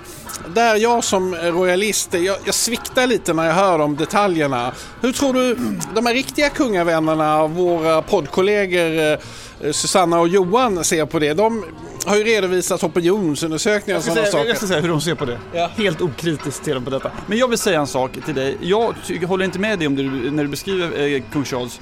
där 0.55 0.75
jag 0.75 1.03
som 1.03 1.35
royalist, 1.35 2.13
jag, 2.13 2.37
jag 2.45 2.55
sviktar 2.55 3.07
lite 3.07 3.33
när 3.33 3.45
jag 3.45 3.53
hör 3.53 3.79
om 3.79 3.95
detaljerna. 3.95 4.71
Hur 5.01 5.11
tror 5.11 5.33
du 5.33 5.55
de 5.95 6.05
här 6.05 6.13
riktiga 6.13 6.49
kungavännerna, 6.49 7.47
våra 7.47 8.01
poddkollegor 8.01 9.19
eh, 9.61 9.71
Susanna 9.71 10.19
och 10.19 10.27
Johan 10.27 10.83
ser 10.83 11.05
på 11.05 11.19
det? 11.19 11.33
De 11.33 11.65
har 12.05 12.17
ju 12.17 12.23
redovisat 12.23 12.83
opinionsundersökningar 12.83 13.97
och 13.97 14.03
sådana 14.03 14.27
saker. 14.27 14.47
Jag 14.47 14.57
ska 14.57 14.67
säga 14.67 14.81
hur 14.81 14.89
de 14.89 15.01
ser 15.01 15.15
på 15.15 15.25
det. 15.25 15.39
Ja. 15.53 15.69
Helt 15.77 16.01
okritiskt 16.01 16.65
ser 16.65 16.73
de 16.73 16.83
på 16.83 16.89
detta. 16.89 17.11
Men 17.27 17.37
jag 17.37 17.47
vill 17.47 17.57
säga 17.57 17.79
en 17.79 17.87
sak 17.87 18.11
till 18.25 18.35
dig. 18.35 18.57
Jag 18.61 18.95
håller 19.27 19.45
inte 19.45 19.59
med 19.59 19.79
dig 19.79 19.87
om 19.87 19.95
det 19.95 20.03
när 20.31 20.43
du 20.43 20.49
beskriver 20.49 21.07
eh, 21.07 21.21
kung 21.31 21.45
Charles. 21.45 21.79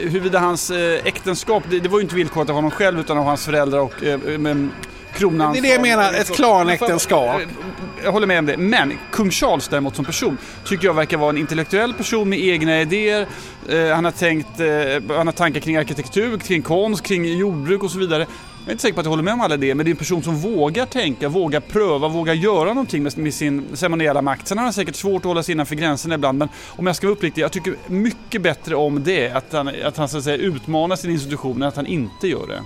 Eh, 0.00 0.10
huruvida 0.10 0.38
hans 0.38 0.70
eh, 0.70 1.06
äktenskap, 1.06 1.62
det, 1.70 1.80
det, 1.80 1.88
var 1.88 1.98
ju 1.98 2.02
inte 2.02 2.14
villkorat 2.14 2.48
av 2.48 2.54
honom 2.54 2.70
själv 2.70 3.00
utan 3.00 3.18
av 3.18 3.24
hans 3.24 3.44
föräldrar 3.44 3.80
och 3.80 4.04
eh, 4.04 4.18
men, 4.38 4.72
kronan. 5.14 5.52
Det 5.52 5.58
är 5.58 5.62
det 5.62 5.68
jag 5.68 5.82
menar, 5.82 6.12
ett 6.12 6.34
klanäktenskap. 6.34 7.40
Jag 8.04 8.12
håller 8.12 8.26
med 8.26 8.38
om 8.38 8.46
det. 8.46 8.56
Men 8.56 8.92
kung 9.10 9.30
Charles 9.30 9.68
däremot 9.68 9.96
som 9.96 10.04
person 10.04 10.38
tycker 10.64 10.86
jag 10.86 10.94
verkar 10.94 11.16
vara 11.16 11.30
en 11.30 11.38
intellektuell 11.38 11.94
person 11.94 12.28
med 12.28 12.40
egna 12.40 12.80
idéer. 12.80 13.26
Eh, 13.68 13.94
han 13.94 14.04
har 14.04 14.12
tänkt, 14.12 14.60
eh, 14.60 15.16
han 15.16 15.26
har 15.26 15.32
tankar 15.32 15.60
kring 15.60 15.76
arkitektur, 15.76 16.38
kring 16.38 16.62
konst, 16.62 17.02
kring 17.02 17.38
jordbruk 17.38 17.82
och 17.82 17.90
så 17.90 17.98
vidare. 17.98 18.26
Jag 18.64 18.68
är 18.68 18.72
inte 18.72 18.82
säker 18.82 18.94
på 18.94 19.00
att 19.00 19.06
jag 19.06 19.10
håller 19.10 19.22
med 19.22 19.34
om 19.34 19.40
alla 19.40 19.56
det, 19.56 19.74
men 19.74 19.84
det 19.84 19.90
är 19.90 19.92
en 19.92 19.96
person 19.96 20.22
som 20.22 20.36
vågar 20.36 20.86
tänka, 20.86 21.28
vågar 21.28 21.60
pröva, 21.60 22.08
vågar 22.08 22.34
göra 22.34 22.68
någonting 22.68 23.02
med, 23.02 23.18
med 23.18 23.34
sin 23.34 23.64
ceremoniella 23.74 24.22
makt. 24.22 24.48
Sen 24.48 24.58
har 24.58 24.64
han 24.64 24.72
säkert 24.72 24.96
svårt 24.96 25.20
att 25.20 25.24
hålla 25.24 25.42
sig 25.42 25.52
innanför 25.52 25.74
gränserna 25.74 26.14
ibland, 26.14 26.38
men 26.38 26.48
om 26.68 26.86
jag 26.86 26.96
ska 26.96 27.06
vara 27.06 27.16
uppriktig, 27.16 27.42
jag 27.42 27.52
tycker 27.52 27.76
mycket 27.86 28.42
bättre 28.42 28.76
om 28.76 29.04
det, 29.04 29.30
att 29.30 29.52
han, 29.52 29.68
att 29.84 29.96
han 29.96 30.08
så 30.08 30.18
att 30.18 30.24
säga 30.24 30.36
utmanar 30.36 30.96
sin 30.96 31.10
institution, 31.10 31.62
än 31.62 31.68
att 31.68 31.76
han 31.76 31.86
inte 31.86 32.28
gör 32.28 32.46
det. 32.46 32.62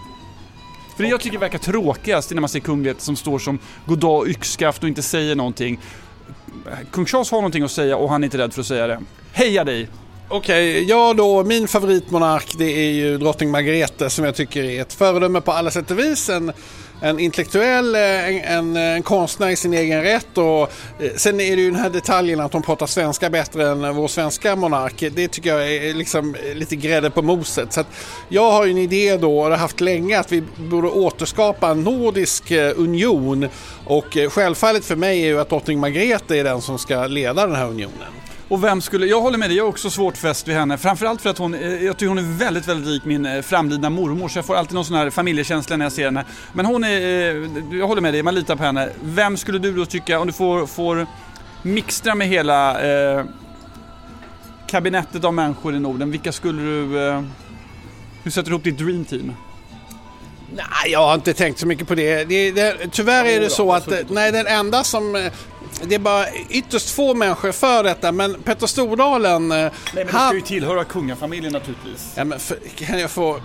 För 0.96 1.02
det 1.02 1.08
jag 1.08 1.20
tycker 1.20 1.38
verkar 1.38 1.58
tråkigast 1.58 2.30
när 2.30 2.40
man 2.40 2.48
ser 2.48 2.60
kunglighet 2.60 3.00
som 3.00 3.16
står 3.16 3.38
som 3.38 3.58
goddag 3.86 4.28
yxskaft 4.28 4.82
och 4.82 4.88
inte 4.88 5.02
säger 5.02 5.34
någonting. 5.34 5.80
Kung 6.90 7.06
Charles 7.06 7.30
har 7.30 7.38
någonting 7.38 7.62
att 7.62 7.70
säga 7.70 7.96
och 7.96 8.10
han 8.10 8.22
är 8.22 8.24
inte 8.24 8.38
rädd 8.38 8.54
för 8.54 8.60
att 8.60 8.66
säga 8.66 8.86
det. 8.86 9.00
Heja 9.32 9.64
dig! 9.64 9.88
Okej, 10.28 10.70
okay, 10.70 10.84
ja 10.84 11.14
då, 11.14 11.44
min 11.44 11.68
favoritmonark 11.68 12.54
det 12.58 12.64
är 12.64 12.90
ju 12.90 13.18
drottning 13.18 13.50
Margrethe 13.50 14.10
som 14.10 14.24
jag 14.24 14.34
tycker 14.34 14.64
är 14.64 14.82
ett 14.82 14.92
föredöme 14.92 15.40
på 15.40 15.52
alla 15.52 15.70
sätt 15.70 15.90
och 15.90 15.98
vis. 15.98 16.28
En, 16.28 16.52
en 17.00 17.20
intellektuell, 17.20 17.94
eh, 17.94 18.28
en, 18.28 18.42
en, 18.42 18.76
en, 18.76 19.02
konstnär 19.02 19.48
i 19.48 19.56
sin 19.56 19.74
egen 19.74 20.02
rätt 20.02 20.38
och 20.38 20.60
eh, 20.62 21.10
sen 21.16 21.40
är 21.40 21.56
det 21.56 21.62
ju 21.62 21.70
den 21.70 21.80
här 21.80 21.90
detaljen 21.90 22.40
att 22.40 22.52
hon 22.52 22.62
pratar 22.62 22.86
svenska 22.86 23.30
bättre 23.30 23.68
än 23.68 23.96
vår 23.96 24.08
svenska 24.08 24.56
monark. 24.56 25.04
Det 25.14 25.28
tycker 25.28 25.50
jag 25.50 25.74
är 25.74 25.94
liksom 25.94 26.34
eh, 26.34 26.54
lite 26.54 26.76
grädde 26.76 27.10
på 27.10 27.22
moset. 27.22 27.72
Så 27.72 27.84
jag 28.28 28.50
har 28.50 28.64
ju 28.64 28.70
en 28.70 28.78
idé 28.78 29.16
då, 29.16 29.38
och 29.40 29.48
det 29.48 29.54
har 29.54 29.60
haft 29.60 29.80
länge, 29.80 30.18
att 30.20 30.32
vi 30.32 30.42
borde 30.56 30.88
återskapa 30.88 31.68
en 31.68 31.82
nordisk 31.82 32.50
union 32.76 33.48
och 33.84 34.16
självfallet 34.30 34.84
för 34.84 34.96
mig 34.96 35.22
är 35.22 35.26
ju 35.26 35.40
att 35.40 35.48
drottning 35.48 35.80
Margrethe 35.80 36.36
är 36.36 36.44
den 36.44 36.60
som 36.60 36.78
ska 36.78 37.06
leda 37.06 37.46
den 37.46 37.56
här 37.56 37.68
unionen. 37.68 38.25
Och 38.48 38.64
vem 38.64 38.80
skulle, 38.80 39.06
jag 39.06 39.20
håller 39.20 39.38
med 39.38 39.50
dig, 39.50 39.56
jag 39.56 39.64
har 39.64 39.68
också 39.68 39.90
svårt 39.90 40.16
fäst 40.16 40.48
vid 40.48 40.56
henne. 40.56 40.78
Framförallt 40.78 41.22
för 41.22 41.30
att 41.30 41.38
hon, 41.38 41.54
eh, 41.54 41.84
jag 41.84 41.96
tycker 41.96 42.08
hon 42.08 42.18
är 42.18 42.38
väldigt, 42.38 42.68
väldigt 42.68 42.88
lik 42.88 43.04
min 43.04 43.26
eh, 43.26 43.42
framlidna 43.42 43.90
mormor. 43.90 44.28
Så 44.28 44.38
jag 44.38 44.44
får 44.44 44.54
alltid 44.54 44.74
någon 44.74 44.84
sån 44.84 44.96
här 44.96 45.10
familjekänsla 45.10 45.76
när 45.76 45.84
jag 45.84 45.92
ser 45.92 46.04
henne. 46.04 46.24
Men 46.52 46.66
hon 46.66 46.84
är, 46.84 47.00
eh, 47.00 47.78
jag 47.78 47.86
håller 47.86 48.02
med 48.02 48.14
dig, 48.14 48.22
man 48.22 48.34
litar 48.34 48.56
på 48.56 48.62
henne. 48.62 48.88
Vem 49.02 49.36
skulle 49.36 49.58
du 49.58 49.72
då 49.72 49.86
tycka, 49.86 50.20
om 50.20 50.26
du 50.26 50.32
får, 50.32 50.66
får 50.66 51.06
mixtra 51.62 52.14
med 52.14 52.28
hela 52.28 52.80
eh, 52.80 53.24
kabinettet 54.66 55.24
av 55.24 55.34
människor 55.34 55.74
i 55.74 55.80
Norden, 55.80 56.10
vilka 56.10 56.32
skulle 56.32 56.62
du, 56.62 57.08
eh, 57.08 57.22
hur 58.22 58.30
sätter 58.30 58.50
du 58.50 58.54
ihop 58.54 58.64
ditt 58.64 58.78
dream 58.78 59.04
team? 59.04 59.32
Nej, 60.54 60.92
jag 60.92 61.06
har 61.06 61.14
inte 61.14 61.32
tänkt 61.34 61.58
så 61.58 61.66
mycket 61.66 61.88
på 61.88 61.94
det. 61.94 62.24
det, 62.24 62.50
det 62.50 62.76
tyvärr 62.90 63.24
är 63.24 63.40
det 63.40 63.50
så 63.50 63.72
att 63.72 63.88
nej, 64.10 64.32
den 64.32 64.46
enda 64.46 64.84
som 64.84 65.30
det 65.82 65.94
är 65.94 65.98
bara 65.98 66.26
ytterst 66.50 66.90
få 66.90 67.14
människor 67.14 67.52
för 67.52 67.82
detta, 67.82 68.12
men 68.12 68.42
Petter 68.42 68.66
Stordalen... 68.66 69.52
Eh, 69.52 69.58
Nej, 69.58 69.70
men 69.94 70.08
han... 70.08 70.28
ska 70.28 70.34
ju 70.36 70.40
tillhöra 70.42 70.84
kungafamiljen 70.84 71.52
naturligtvis. 71.52 72.12
Ja, 72.14 72.24
men 72.24 72.38
för, 72.38 72.56
kan 72.76 73.00
jag 73.00 73.10
få... 73.10 73.40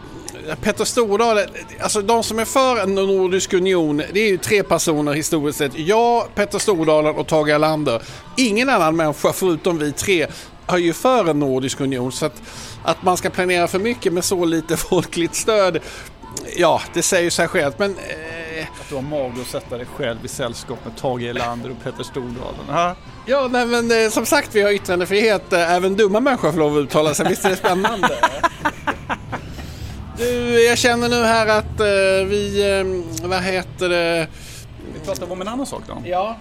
Petter 0.62 0.86
Stordalen, 0.86 1.50
alltså 1.80 2.02
de 2.02 2.24
som 2.24 2.40
är 2.40 2.46
för 2.46 2.84
en 2.84 2.96
nordisk 2.96 3.54
union, 3.54 3.98
det 4.14 4.20
är 4.20 4.30
ju 4.30 4.38
tre 4.38 4.64
personer 4.64 5.14
historiskt 5.14 5.58
sett. 5.58 5.80
Jag, 5.80 6.36
Petter 6.36 6.60
Stordalen 6.60 7.16
och 7.16 7.28
Tage 7.28 7.50
Erlander. 7.50 8.02
Ingen 8.38 8.70
annan 8.70 8.96
människa 8.96 9.34
förutom 9.34 9.78
vi 9.78 9.92
tre 9.92 10.28
är 10.68 10.78
ju 10.78 10.94
för 10.94 11.30
en 11.30 11.40
nordisk 11.40 11.82
union. 11.82 12.12
Så 12.12 12.26
att, 12.26 12.42
att 12.84 13.04
man 13.04 13.18
ska 13.18 13.30
planera 13.30 13.68
för 13.68 13.80
mycket 13.80 14.14
med 14.14 14.24
så 14.24 14.46
lite 14.46 14.78
folkligt 14.90 15.36
stöd, 15.36 15.80
ja, 16.56 16.82
det 16.94 17.02
säger 17.02 17.30
sig 17.30 17.48
självt. 17.48 17.80
Men 17.80 17.92
eh, 17.92 18.68
att 18.82 18.90
du 18.90 18.96
har 18.96 19.02
mag 19.02 19.32
att 19.42 19.48
sätta 19.48 19.78
dig 19.78 19.86
själv 19.86 20.26
i 20.26 20.28
sällskap 20.28 20.86
med 20.86 20.98
Tage 20.98 21.22
Erlander 21.22 21.72
och 21.72 21.84
Petter 21.84 22.04
Stordalen. 22.04 22.96
Ja, 23.26 23.48
nej, 23.52 23.66
men 23.66 23.92
eh, 23.92 24.10
som 24.10 24.26
sagt 24.26 24.56
vi 24.56 24.62
har 24.62 24.72
yttrandefrihet. 24.72 25.54
Eh, 25.54 25.72
även 25.72 25.96
dumma 25.96 26.20
människor 26.20 26.52
får 26.52 26.60
lov 26.60 26.78
att 26.78 26.84
uttala 26.84 27.14
sig. 27.14 27.28
Visst 27.30 27.46
är 27.46 27.50
det 27.50 27.56
spännande? 27.56 28.10
du, 30.18 30.64
jag 30.64 30.78
känner 30.78 31.10
nu 31.10 31.24
här 31.24 31.48
att 31.48 31.80
eh, 31.80 32.28
vi, 32.30 32.70
eh, 32.80 33.28
vad 33.28 33.44
heter 33.44 33.90
det? 33.90 34.28
Vi 34.94 35.00
pratar 35.06 35.32
om 35.32 35.42
en 35.42 35.48
annan 35.48 35.66
sak 35.66 35.82
då. 35.88 36.02
Ja 36.06 36.38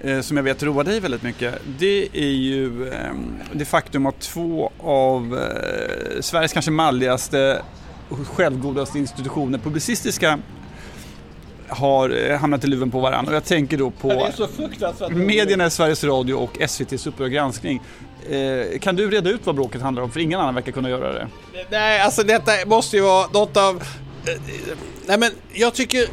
eh, 0.00 0.20
som 0.20 0.36
jag 0.36 0.44
vet 0.44 0.62
roar 0.62 0.84
dig 0.84 1.00
väldigt 1.00 1.22
mycket, 1.22 1.54
det 1.78 2.08
är 2.12 2.32
ju 2.32 2.92
det 3.52 3.64
faktum 3.64 4.06
att 4.06 4.20
två 4.20 4.72
av 4.80 5.38
Sveriges 6.20 6.52
kanske 6.52 6.70
malligaste 6.70 7.62
självgodaste 8.16 8.98
institutioner, 8.98 9.58
publicistiska 9.58 10.38
har 11.68 12.30
eh, 12.30 12.38
hamnat 12.38 12.64
i 12.64 12.66
luven 12.66 12.90
på 12.90 13.00
varandra. 13.00 13.30
Och 13.30 13.36
jag 13.36 13.44
tänker 13.44 13.78
då 13.78 13.90
på 13.90 14.28
medierna, 15.10 15.70
Sveriges 15.70 16.04
Radio 16.04 16.34
och 16.34 16.60
SVTs 16.60 17.06
Uppdrag 17.06 17.32
granskning. 17.32 17.82
Eh, 18.30 18.78
kan 18.78 18.96
du 18.96 19.10
reda 19.10 19.30
ut 19.30 19.40
vad 19.46 19.54
bråket 19.54 19.82
handlar 19.82 20.02
om? 20.02 20.10
För 20.10 20.20
ingen 20.20 20.40
annan 20.40 20.54
verkar 20.54 20.72
kunna 20.72 20.90
göra 20.90 21.12
det. 21.12 21.28
Nej, 21.70 22.00
alltså 22.00 22.22
detta 22.22 22.52
måste 22.66 22.96
ju 22.96 23.02
vara 23.02 23.26
något 23.32 23.56
av... 23.56 23.76
Eh, 23.76 24.40
nej 25.06 25.18
men 25.18 25.30
jag 25.52 25.74
tycker 25.74 26.06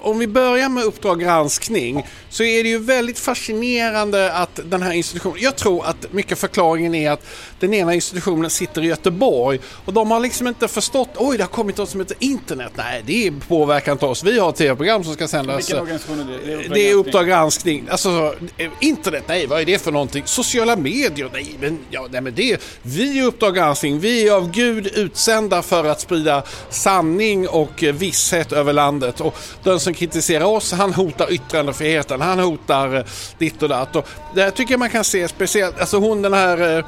om 0.00 0.18
vi 0.18 0.26
börjar 0.26 0.68
med 0.68 0.84
Uppdrag 0.84 1.20
granskning 1.20 2.06
så 2.30 2.42
är 2.42 2.62
det 2.62 2.68
ju 2.68 2.78
väldigt 2.78 3.18
fascinerande 3.18 4.32
att 4.32 4.60
den 4.64 4.82
här 4.82 4.92
institutionen, 4.92 5.36
jag 5.40 5.56
tror 5.56 5.86
att 5.86 6.12
mycket 6.12 6.38
förklaringen 6.38 6.94
är 6.94 7.10
att 7.10 7.26
den 7.60 7.74
ena 7.74 7.94
institutionen 7.94 8.50
sitter 8.50 8.84
i 8.84 8.86
Göteborg 8.86 9.60
och 9.84 9.92
de 9.92 10.10
har 10.10 10.20
liksom 10.20 10.46
inte 10.46 10.68
förstått, 10.68 11.08
oj 11.16 11.36
det 11.36 11.42
har 11.42 11.48
kommit 11.48 11.76
något 11.76 11.88
som 11.88 12.00
heter 12.00 12.16
internet. 12.20 12.72
Nej, 12.76 13.02
det 13.06 13.32
påverkar 13.48 13.92
inte 13.92 14.06
oss. 14.06 14.24
Vi 14.24 14.38
har 14.38 14.52
tv-program 14.52 15.04
som 15.04 15.14
ska 15.14 15.28
sändas. 15.28 15.58
Vilken 15.58 15.78
organisation 15.78 16.20
är 16.20 16.56
det? 16.56 16.74
Det 16.74 16.90
är 16.90 16.94
Uppdrag 16.94 17.26
granskning. 17.26 17.88
Alltså, 17.90 18.34
internet, 18.80 19.24
nej 19.28 19.46
vad 19.46 19.60
är 19.60 19.64
det 19.64 19.78
för 19.78 19.92
någonting? 19.92 20.22
Sociala 20.26 20.76
medier, 20.76 21.30
nej 21.32 21.56
men, 21.60 21.78
ja, 21.90 22.06
nej, 22.10 22.20
men 22.20 22.34
det, 22.34 22.60
vi 22.82 23.18
är 23.18 23.24
Uppdrag 23.24 23.54
granskning. 23.54 24.00
Vi 24.00 24.28
är 24.28 24.32
av 24.32 24.50
Gud 24.50 24.86
utsända 24.86 25.62
för 25.62 25.84
att 25.84 26.00
sprida 26.00 26.42
sanning 26.70 27.48
och 27.48 27.82
visshet 27.82 28.52
över 28.52 28.72
landet. 28.72 29.20
Och 29.20 29.38
den 29.62 29.80
som 29.86 29.94
kritiserar 29.94 30.44
oss, 30.44 30.72
han 30.72 30.94
hotar 30.94 31.32
yttrandefriheten 31.32 32.20
han 32.20 32.38
hotar 32.38 32.96
eh, 32.96 33.04
ditt 33.38 33.62
och 33.62 33.68
datt. 33.68 33.96
Och 33.96 34.08
här 34.36 34.50
tycker 34.50 34.72
jag 34.72 34.78
man 34.78 34.90
kan 34.90 35.04
se 35.04 35.28
speciellt, 35.28 35.80
alltså 35.80 35.98
hon 35.98 36.22
den 36.22 36.32
här, 36.32 36.78
eh, 36.78 36.84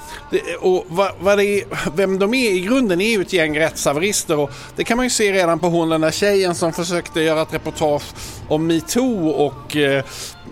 och 0.60 0.84
vad, 0.88 1.12
vad 1.20 1.38
det 1.38 1.44
är, 1.44 1.64
vem 1.96 2.18
de 2.18 2.34
är 2.34 2.50
i 2.50 2.60
grunden 2.60 3.00
är 3.00 3.10
ju 3.10 3.22
ett 3.22 3.32
gäng 3.32 3.58
rättshaverister 3.58 4.38
och 4.38 4.50
det 4.76 4.84
kan 4.84 4.96
man 4.96 5.06
ju 5.06 5.10
se 5.10 5.32
redan 5.32 5.58
på 5.58 5.66
hon 5.66 5.88
den 5.88 6.00
där 6.00 6.10
tjejen 6.10 6.54
som 6.54 6.72
försökte 6.72 7.20
göra 7.20 7.42
ett 7.42 7.54
reportage 7.54 8.02
om 8.48 8.66
metoo 8.66 9.28
och 9.28 9.76
eh, 9.76 10.04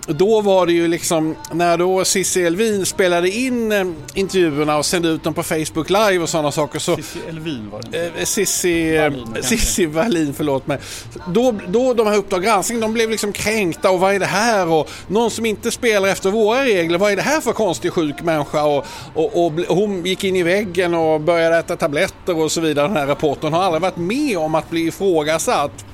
då 0.06 0.40
var 0.40 0.66
det 0.66 0.72
ju 0.72 0.88
liksom 0.88 1.36
när 1.52 1.78
då 1.78 2.04
Cissi 2.04 2.42
Elvin 2.42 2.86
spelade 2.86 3.30
in 3.30 3.72
eh, 3.72 3.84
intervjuerna 4.14 4.76
och 4.76 4.86
sände 4.86 5.08
ut 5.08 5.22
dem 5.24 5.34
på 5.34 5.42
Facebook 5.42 5.90
Live 5.90 6.18
och 6.18 6.28
sådana 6.28 6.52
saker. 6.52 6.78
Så, 6.78 6.96
Cissi 6.96 7.18
Elvin 7.28 7.70
var 7.72 7.82
det 7.90 8.06
eh, 8.06 8.24
Cissi 8.24 8.98
Wallin, 8.98 9.42
Cissi 9.42 9.86
Wallin, 9.86 10.34
förlåt 10.36 10.66
mig. 10.66 10.78
Då, 11.28 11.54
då 11.68 11.94
de 11.94 12.06
här 12.06 12.16
Uppdrag 12.16 12.42
granskning, 12.42 12.80
de 12.80 12.92
blev 12.92 13.10
liksom 13.10 13.32
kränkta 13.32 13.90
och 13.90 14.00
vad 14.00 14.14
är 14.14 14.18
det 14.18 14.26
här? 14.26 14.68
Och 14.68 14.90
någon 15.08 15.30
som 15.30 15.46
inte 15.46 15.70
spelar 15.70 16.08
efter 16.08 16.30
våra 16.30 16.64
regler, 16.64 16.98
vad 16.98 17.12
är 17.12 17.16
det 17.16 17.22
här 17.22 17.40
för 17.40 17.52
konstig 17.52 17.92
sjuk 17.92 18.22
människa? 18.22 18.64
Och, 18.64 18.86
och, 19.14 19.46
och, 19.46 19.52
och 19.68 19.76
hon 19.76 20.06
gick 20.06 20.24
in 20.24 20.36
i 20.36 20.42
väggen 20.42 20.94
och 20.94 21.20
började 21.20 21.56
äta 21.56 21.76
tabletter 21.76 22.38
och 22.38 22.52
så 22.52 22.60
vidare. 22.60 22.88
Den 22.88 22.96
här 22.96 23.06
rapporten 23.06 23.52
har 23.52 23.62
aldrig 23.62 23.82
varit 23.82 23.96
med 23.96 24.38
om 24.38 24.54
att 24.54 24.70
bli 24.70 24.86
ifrågasatt. 24.86 25.84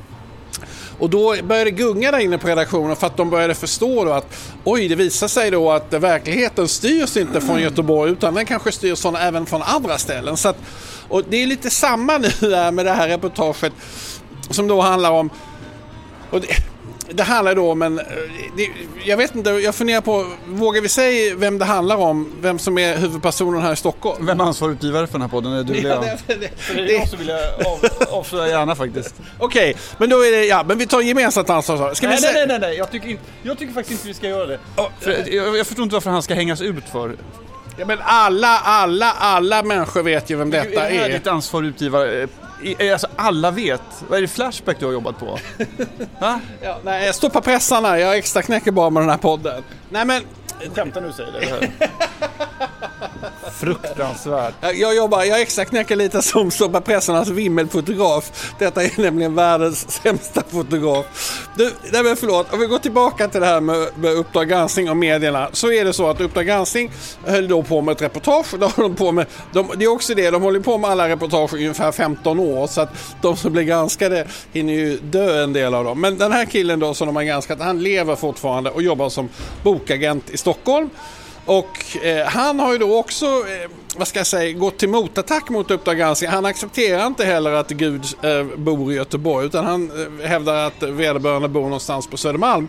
Och 0.99 1.11
då 1.11 1.37
började 1.43 1.71
det 1.71 1.77
gunga 1.77 2.11
där 2.11 2.19
inne 2.19 2.39
på 2.39 2.49
redaktionen 2.49 2.97
för 2.97 3.07
att 3.07 3.17
de 3.17 3.31
började 3.31 3.55
förstå 3.55 4.05
då 4.05 4.13
att 4.13 4.37
oj, 4.65 4.89
det 4.89 4.95
visar 4.95 5.29
sig 5.29 5.51
då 5.51 5.71
att 5.71 5.93
verkligheten 5.93 6.69
styrs 6.69 7.17
inte 7.17 7.41
från 7.41 7.61
Göteborg 7.61 8.13
utan 8.13 8.35
den 8.35 8.47
kanske 8.47 8.73
styrs 8.73 9.03
från, 9.03 9.17
även 9.17 9.47
från 9.47 9.63
andra 9.63 9.99
ställen. 9.99 10.37
Så 10.37 10.49
att, 10.49 10.57
och 11.09 11.23
det 11.29 11.37
är 11.37 11.47
lite 11.47 11.71
samma 11.71 12.19
nu 12.41 12.71
med 12.71 12.87
det 12.87 12.93
här 12.93 13.09
reportaget 13.09 13.73
som 14.51 14.69
då 14.69 14.81
handlar 14.81 15.11
om 15.11 15.31
och 16.31 16.41
det, 16.41 16.72
det 17.11 17.23
handlar 17.23 17.55
då 17.55 17.71
om 17.71 17.83
en... 17.83 17.99
eh, 17.99 18.05
Det, 18.57 18.69
jag 19.05 19.17
vet 19.17 19.35
inte, 19.35 19.51
jag 19.51 19.75
funderar 19.75 20.01
på, 20.01 20.27
vågar 20.47 20.81
vi 20.81 20.89
säga 20.89 21.35
vem 21.37 21.59
det 21.59 21.65
handlar 21.65 21.97
om? 21.97 22.33
Vem 22.41 22.59
som 22.59 22.79
är 22.79 22.97
huvudpersonen 22.97 23.63
här 23.63 23.73
i 23.73 23.77
Stockholm? 23.77 24.27
Vem 24.27 24.41
är 24.41 24.45
ansvarig 24.45 24.73
utgivare 24.75 25.07
för 25.07 25.13
den 25.13 25.23
här 25.23 25.29
podden? 25.29 25.53
Är 25.53 25.57
det 25.57 25.73
du 25.73 25.79
eller 25.79 25.89
Ja, 25.91 26.05
jag? 26.07 26.19
det, 26.27 26.35
det, 26.35 26.51
det 26.77 26.83
det, 26.87 26.99
också 27.03 27.17
vill 27.17 27.29
jag 27.29 27.67
av, 27.67 27.79
avslöja 28.19 28.49
gärna 28.49 28.75
faktiskt. 28.77 29.15
Okej, 29.39 29.77
men 29.99 30.11
då 30.11 30.17
är 30.17 30.31
det, 30.31 30.45
ja, 30.47 30.65
men 30.69 30.79
vi 30.79 30.87
tar 30.87 31.01
gemensamt 31.01 31.51
ansvar. 31.51 31.95
Ska 31.95 32.09
vi 32.09 32.13
Nej, 32.15 32.23
nej, 32.23 32.33
nej, 32.35 32.47
nej, 32.47 32.59
nej. 32.61 32.77
Jag, 32.79 32.91
tycker 32.91 33.09
inte, 33.09 33.23
jag 33.43 33.59
tycker 33.59 33.75
faktiskt 33.75 33.93
inte 33.93 34.09
vi 34.09 34.15
ska 34.15 34.29
göra 34.29 34.47
det. 34.47 34.59
För 35.01 35.35
jag, 35.35 35.57
jag 35.59 35.67
förstår 35.67 35.83
inte 35.83 35.95
varför 35.95 36.11
han 36.11 36.23
ska 36.23 36.35
hängas 36.35 36.61
ut 36.61 36.85
för. 36.93 37.17
Ja, 37.77 37.87
men 37.87 37.99
alla, 38.03 38.59
alla, 38.59 39.13
alla 39.13 39.63
människor 39.63 40.03
vet 40.03 40.31
ju 40.31 40.37
vem 40.37 40.51
detta 40.51 40.69
är 40.87 40.91
det 40.93 40.99
här 40.99 41.09
är. 41.09 41.13
ditt 41.13 41.27
ansvar 41.27 41.63
utgivare? 41.63 42.29
Alltså 42.93 43.07
alla 43.17 43.51
vet. 43.51 43.81
Vad 44.09 44.19
är 44.19 44.23
det 44.23 44.29
Flashback 44.29 44.77
du 44.79 44.87
har 44.87 44.93
jobbat 44.93 45.19
på? 45.19 45.39
Va? 46.21 46.41
Ja, 46.63 46.79
nej, 46.85 47.13
stoppa 47.15 47.41
pressarna, 47.41 47.99
jag 47.99 48.17
extra 48.19 48.43
knäcker 48.43 48.71
bara 48.71 48.91
med 48.91 49.03
den 49.03 49.11
här 49.11 49.17
podden. 49.19 49.63
Nej 49.91 50.05
men, 50.05 50.23
Skämtar 50.75 51.01
nu 51.01 51.13
säger 51.13 51.33
det. 51.33 51.71
Fruktansvärt. 53.53 54.55
jag- 54.61 54.75
jag 54.75 54.97
jobbar, 54.97 55.23
jag 55.25 55.41
extra 55.41 55.65
knäcker 55.65 55.97
lite 55.97 56.23
som 56.23 56.51
stoppa 56.51 56.81
pressarnas 56.81 57.29
vimmelfotograf. 57.29 58.53
Detta 58.59 58.83
är 58.85 59.01
nämligen 59.03 59.35
världens 59.35 59.91
sämsta 60.03 60.43
fotograf. 60.49 61.07
Du, 61.55 61.73
nej 61.93 62.03
men 62.03 62.17
förlåt, 62.17 62.53
om 62.53 62.61
vi 62.61 62.67
går 62.67 62.79
tillbaka 62.79 63.29
till 63.29 63.41
det 63.41 63.47
här 63.47 63.61
med, 63.61 63.89
med 63.97 64.13
Uppdrag 64.13 64.49
granskning 64.49 64.91
och 64.91 64.97
medierna. 64.97 65.49
Så 65.53 65.73
är 65.73 65.85
det 65.85 65.93
så 65.93 66.11
att 66.11 66.21
Uppdrag 66.21 66.47
granskning 66.47 66.91
höll 67.27 67.49
då 67.49 67.63
på 67.63 67.81
med 67.81 67.93
ett 67.93 68.03
reportage. 68.03 68.47
Det, 68.59 68.73
de 68.77 68.95
på 68.95 69.13
med, 69.13 69.27
de, 69.53 69.71
det 69.77 69.85
är 69.85 69.89
också 69.89 70.15
det, 70.15 70.31
de 70.31 70.43
håller 70.43 70.61
på 70.61 70.79
med 70.79 70.91
alla 70.91 71.09
reportage 71.09 71.55
i 71.55 71.57
ungefär 71.57 71.93
15 71.93 72.41
år. 72.41 72.67
Så 72.67 72.81
att 72.81 73.17
de 73.23 73.37
som 73.37 73.53
blir 73.53 73.63
granskade 73.63 74.27
hinner 74.53 74.73
ju 74.73 74.99
dö 74.99 75.43
en 75.43 75.53
del 75.53 75.75
av 75.75 75.85
dem. 75.85 76.01
Men 76.01 76.19
den 76.19 76.33
här 76.33 76.45
killen 76.45 76.81
då 76.81 76.95
som 76.95 77.07
de 77.07 77.17
har 77.17 77.23
granskat, 77.23 77.61
han 77.61 77.83
lever 77.83 78.17
fortfarande 78.17 78.71
och 78.71 78.83
jobbar 78.83 79.09
som 79.09 79.29
bokagent 79.63 80.31
i 80.31 80.37
Stockholm. 80.37 80.91
Och 81.47 81.97
eh, 82.05 82.27
han 82.27 82.61
har 82.61 82.73
ju 82.73 82.79
då 82.79 82.99
också, 82.99 83.27
eh, 83.27 83.71
vad 83.97 84.09
ska 84.09 84.19
jag 84.19 84.27
säga, 84.27 84.53
gått 84.53 84.79
till 84.79 84.89
motattack 84.89 85.51
mot 85.51 85.71
Uppdrag 85.71 85.99
granskning. 85.99 86.31
Han 86.31 86.47
accepterar 86.47 87.07
inte 87.07 87.25
heller 87.25 87.53
att 87.53 87.69
Gud 87.69 88.05
eh, 88.23 88.45
bor 88.57 88.93
i 88.93 88.95
Göteborg 88.95 89.47
utan 89.47 89.67
han 89.67 89.91
eh, 90.21 90.29
hävdar 90.29 90.67
att 90.67 90.83
vederbörande 90.83 91.49
bor 91.49 91.63
någonstans 91.63 92.07
på 92.07 92.17
Södermalm. 92.17 92.69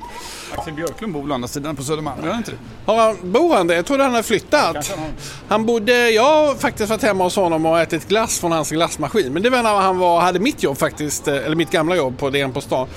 Axel 0.57 0.73
Björklund 0.73 1.13
bor 1.13 1.31
å 1.31 1.33
andra 1.33 1.47
sidan 1.47 1.75
på 1.75 1.83
Södermalm, 1.83 2.23
gör 2.23 2.29
han 2.29 2.37
inte 2.37 2.51
det? 2.51 2.57
Har 2.85 2.95
han, 2.95 3.17
bor 3.21 3.53
han 3.53 3.67
där? 3.67 3.75
Jag 3.75 3.85
trodde 3.85 4.03
han 4.03 4.11
hade 4.11 4.23
flyttat. 4.23 4.87
Han. 4.87 4.99
Han 5.47 5.65
bodde, 5.65 6.09
jag 6.09 6.23
har 6.23 6.55
faktiskt 6.55 6.89
varit 6.89 7.03
hemma 7.03 7.23
hos 7.23 7.35
honom 7.35 7.65
och 7.65 7.79
ätit 7.79 8.07
glass 8.07 8.39
från 8.39 8.51
hans 8.51 8.71
glassmaskin. 8.71 9.33
Men 9.33 9.43
det 9.43 9.49
var 9.49 9.63
när 9.63 9.75
han 9.75 9.97
var, 9.97 10.21
hade 10.21 10.39
mitt 10.39 10.63
jobb 10.63 10.77
faktiskt, 10.77 11.27
eh, 11.27 11.35
eller 11.35 11.55
mitt 11.55 11.71
gamla 11.71 11.95
jobb 11.95 12.17
på 12.17 12.29
DN 12.29 12.53
på 12.53 12.61
stan. 12.61 12.87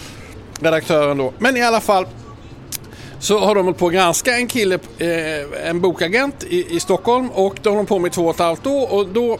Redaktören 0.61 1.19
då. 1.19 1.33
Men 1.39 1.57
i 1.57 1.63
alla 1.63 1.81
fall 1.81 2.07
så 3.19 3.39
har 3.39 3.55
de 3.55 3.65
hållit 3.65 3.79
på 3.79 3.87
att 3.87 3.93
granska 3.93 4.37
en 4.37 4.47
kille, 4.47 4.79
eh, 4.99 5.69
en 5.69 5.81
bokagent 5.81 6.45
i, 6.45 6.77
i 6.77 6.81
Stockholm 6.81 7.31
och 7.31 7.57
det 7.63 7.69
har 7.69 7.77
de 7.77 7.87
på 7.87 7.99
med 7.99 8.13
två 8.13 8.25
och 8.25 8.35
ett 8.35 8.41
halvt 8.41 8.67
år 8.67 8.93
och 8.93 9.09
då 9.09 9.39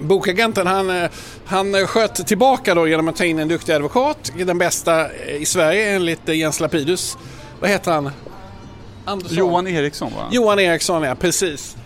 Bokagenten 0.00 0.66
han, 0.66 1.02
eh, 1.02 1.10
han 1.44 1.86
sköt 1.86 2.26
tillbaka 2.26 2.74
då 2.74 2.88
genom 2.88 3.08
att 3.08 3.16
ta 3.16 3.24
in 3.24 3.38
en 3.38 3.48
duktig 3.48 3.72
advokat, 3.72 4.32
den 4.36 4.58
bästa 4.58 5.14
i 5.14 5.44
Sverige 5.44 5.90
enligt 5.90 6.28
eh, 6.28 6.34
Jens 6.34 6.60
Lapidus. 6.60 7.18
Vad 7.60 7.70
heter 7.70 7.92
han? 7.92 8.10
Andersson? 9.04 9.38
Johan 9.38 9.66
Eriksson 9.66 10.12
va? 10.16 10.28
Johan 10.32 10.58
Eriksson, 10.58 11.02
ja 11.02 11.14
precis. 11.14 11.76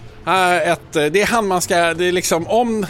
Ett, 0.64 0.92
det 0.92 1.22
är 1.22 1.26
han 1.26 1.46
man 1.46 1.62
ska, 1.62 1.94
det 1.94 2.04
är 2.04 2.12
liksom 2.12 2.46
om... 2.46 2.86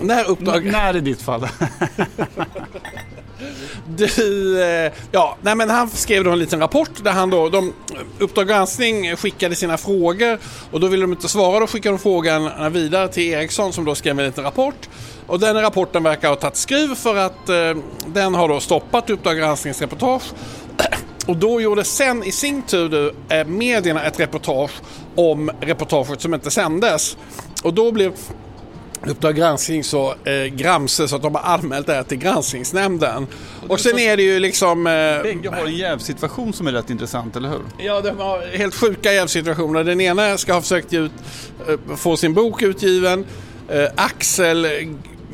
När 0.00 0.30
uppdrag... 0.30 0.66
N- 0.66 0.72
när 0.72 0.96
i 0.96 1.00
ditt 1.00 1.22
fall? 1.22 1.48
Du, 3.96 4.62
eh, 4.62 4.92
ja, 5.12 5.36
nej 5.42 5.54
men 5.54 5.70
han 5.70 5.90
skrev 5.90 6.24
då 6.24 6.30
en 6.30 6.38
liten 6.38 6.60
rapport 6.60 6.90
där 7.04 7.10
han 7.10 7.30
då, 7.30 7.48
de, 7.48 7.72
Uppdrag 8.18 8.48
granskning 8.48 9.16
skickade 9.16 9.54
sina 9.54 9.76
frågor 9.76 10.38
och 10.70 10.80
då 10.80 10.86
ville 10.86 11.02
de 11.02 11.12
inte 11.12 11.28
svara, 11.28 11.60
då 11.60 11.66
skickade 11.66 11.96
de 11.96 11.98
frågan 11.98 12.72
vidare 12.72 13.08
till 13.08 13.22
Eriksson 13.22 13.72
som 13.72 13.84
då 13.84 13.94
skrev 13.94 14.18
en 14.18 14.26
liten 14.26 14.44
rapport. 14.44 14.88
Och 15.26 15.40
den 15.40 15.60
rapporten 15.60 16.02
verkar 16.02 16.28
ha 16.28 16.36
tagit 16.36 16.56
skruv 16.56 16.94
för 16.94 17.16
att 17.16 17.48
eh, 17.48 17.82
den 18.06 18.34
har 18.34 18.48
då 18.48 18.60
stoppat 18.60 19.10
Uppdrag 19.10 19.36
gransknings 19.36 19.80
reportage. 19.80 20.22
Och 21.26 21.36
då 21.36 21.60
gjorde 21.60 21.84
sen 21.84 22.24
i 22.24 22.32
sin 22.32 22.62
tur 22.62 22.88
du, 22.88 23.14
eh, 23.28 23.46
medierna 23.46 24.02
ett 24.02 24.20
reportage 24.20 24.70
om 25.14 25.50
reportaget 25.60 26.20
som 26.20 26.34
inte 26.34 26.50
sändes. 26.50 27.16
Och 27.62 27.74
då 27.74 27.92
blev 27.92 28.12
Uppdrag 29.08 29.36
granskning 29.36 29.84
så 29.84 30.14
eh, 30.24 30.44
gramse 30.44 31.08
så 31.08 31.16
att 31.16 31.22
de 31.22 31.34
har 31.34 31.42
anmält 31.42 31.86
det 31.86 31.94
här 31.94 32.02
till 32.02 32.18
granskningsnämnden. 32.18 33.26
Och 33.68 33.80
sen 33.80 33.98
är 33.98 34.16
det 34.16 34.22
ju 34.22 34.38
liksom... 34.38 34.86
Eh, 34.86 34.92
Bägge 35.22 35.48
har 35.50 35.66
en 35.66 35.76
jävsituation 35.76 36.52
som 36.52 36.66
är 36.66 36.72
rätt 36.72 36.90
intressant, 36.90 37.36
eller 37.36 37.48
hur? 37.48 37.60
Ja, 37.78 38.00
de 38.00 38.18
har 38.18 38.56
helt 38.58 38.74
sjuka 38.74 39.12
jävsituationer. 39.12 39.84
Den 39.84 40.00
ena 40.00 40.38
ska 40.38 40.54
ha 40.54 40.60
försökt 40.60 40.92
ut, 40.92 41.12
eh, 41.68 41.96
få 41.96 42.16
sin 42.16 42.34
bok 42.34 42.62
utgiven. 42.62 43.24
Eh, 43.68 43.84
Axel 43.96 44.66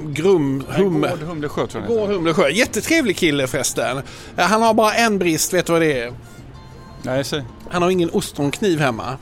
Grum... 0.06 0.64
Hum, 0.68 1.00
Gård 1.00 1.20
Humlesjö 1.22 1.66
tror 1.66 1.83
jag 1.83 1.90
han 1.90 1.98
Gård. 1.98 2.11
Humlesjö. 2.11 2.48
Jättetrevlig 2.48 3.16
kille 3.16 3.46
förresten. 3.46 3.98
Eh, 4.37 4.44
Han 4.44 4.62
har 4.62 4.74
bara 4.74 4.94
en 4.94 5.18
brist, 5.18 5.52
vet 5.54 5.66
du 5.66 5.72
vad 5.72 5.83
det 5.83 6.00
är? 6.00 6.12
Nej, 7.02 7.24
säg. 7.24 7.42
Han 7.70 7.83
har 7.83 7.90
ingen 7.90 8.11
ostronkniv 8.11 8.80
hemma. 8.80 9.16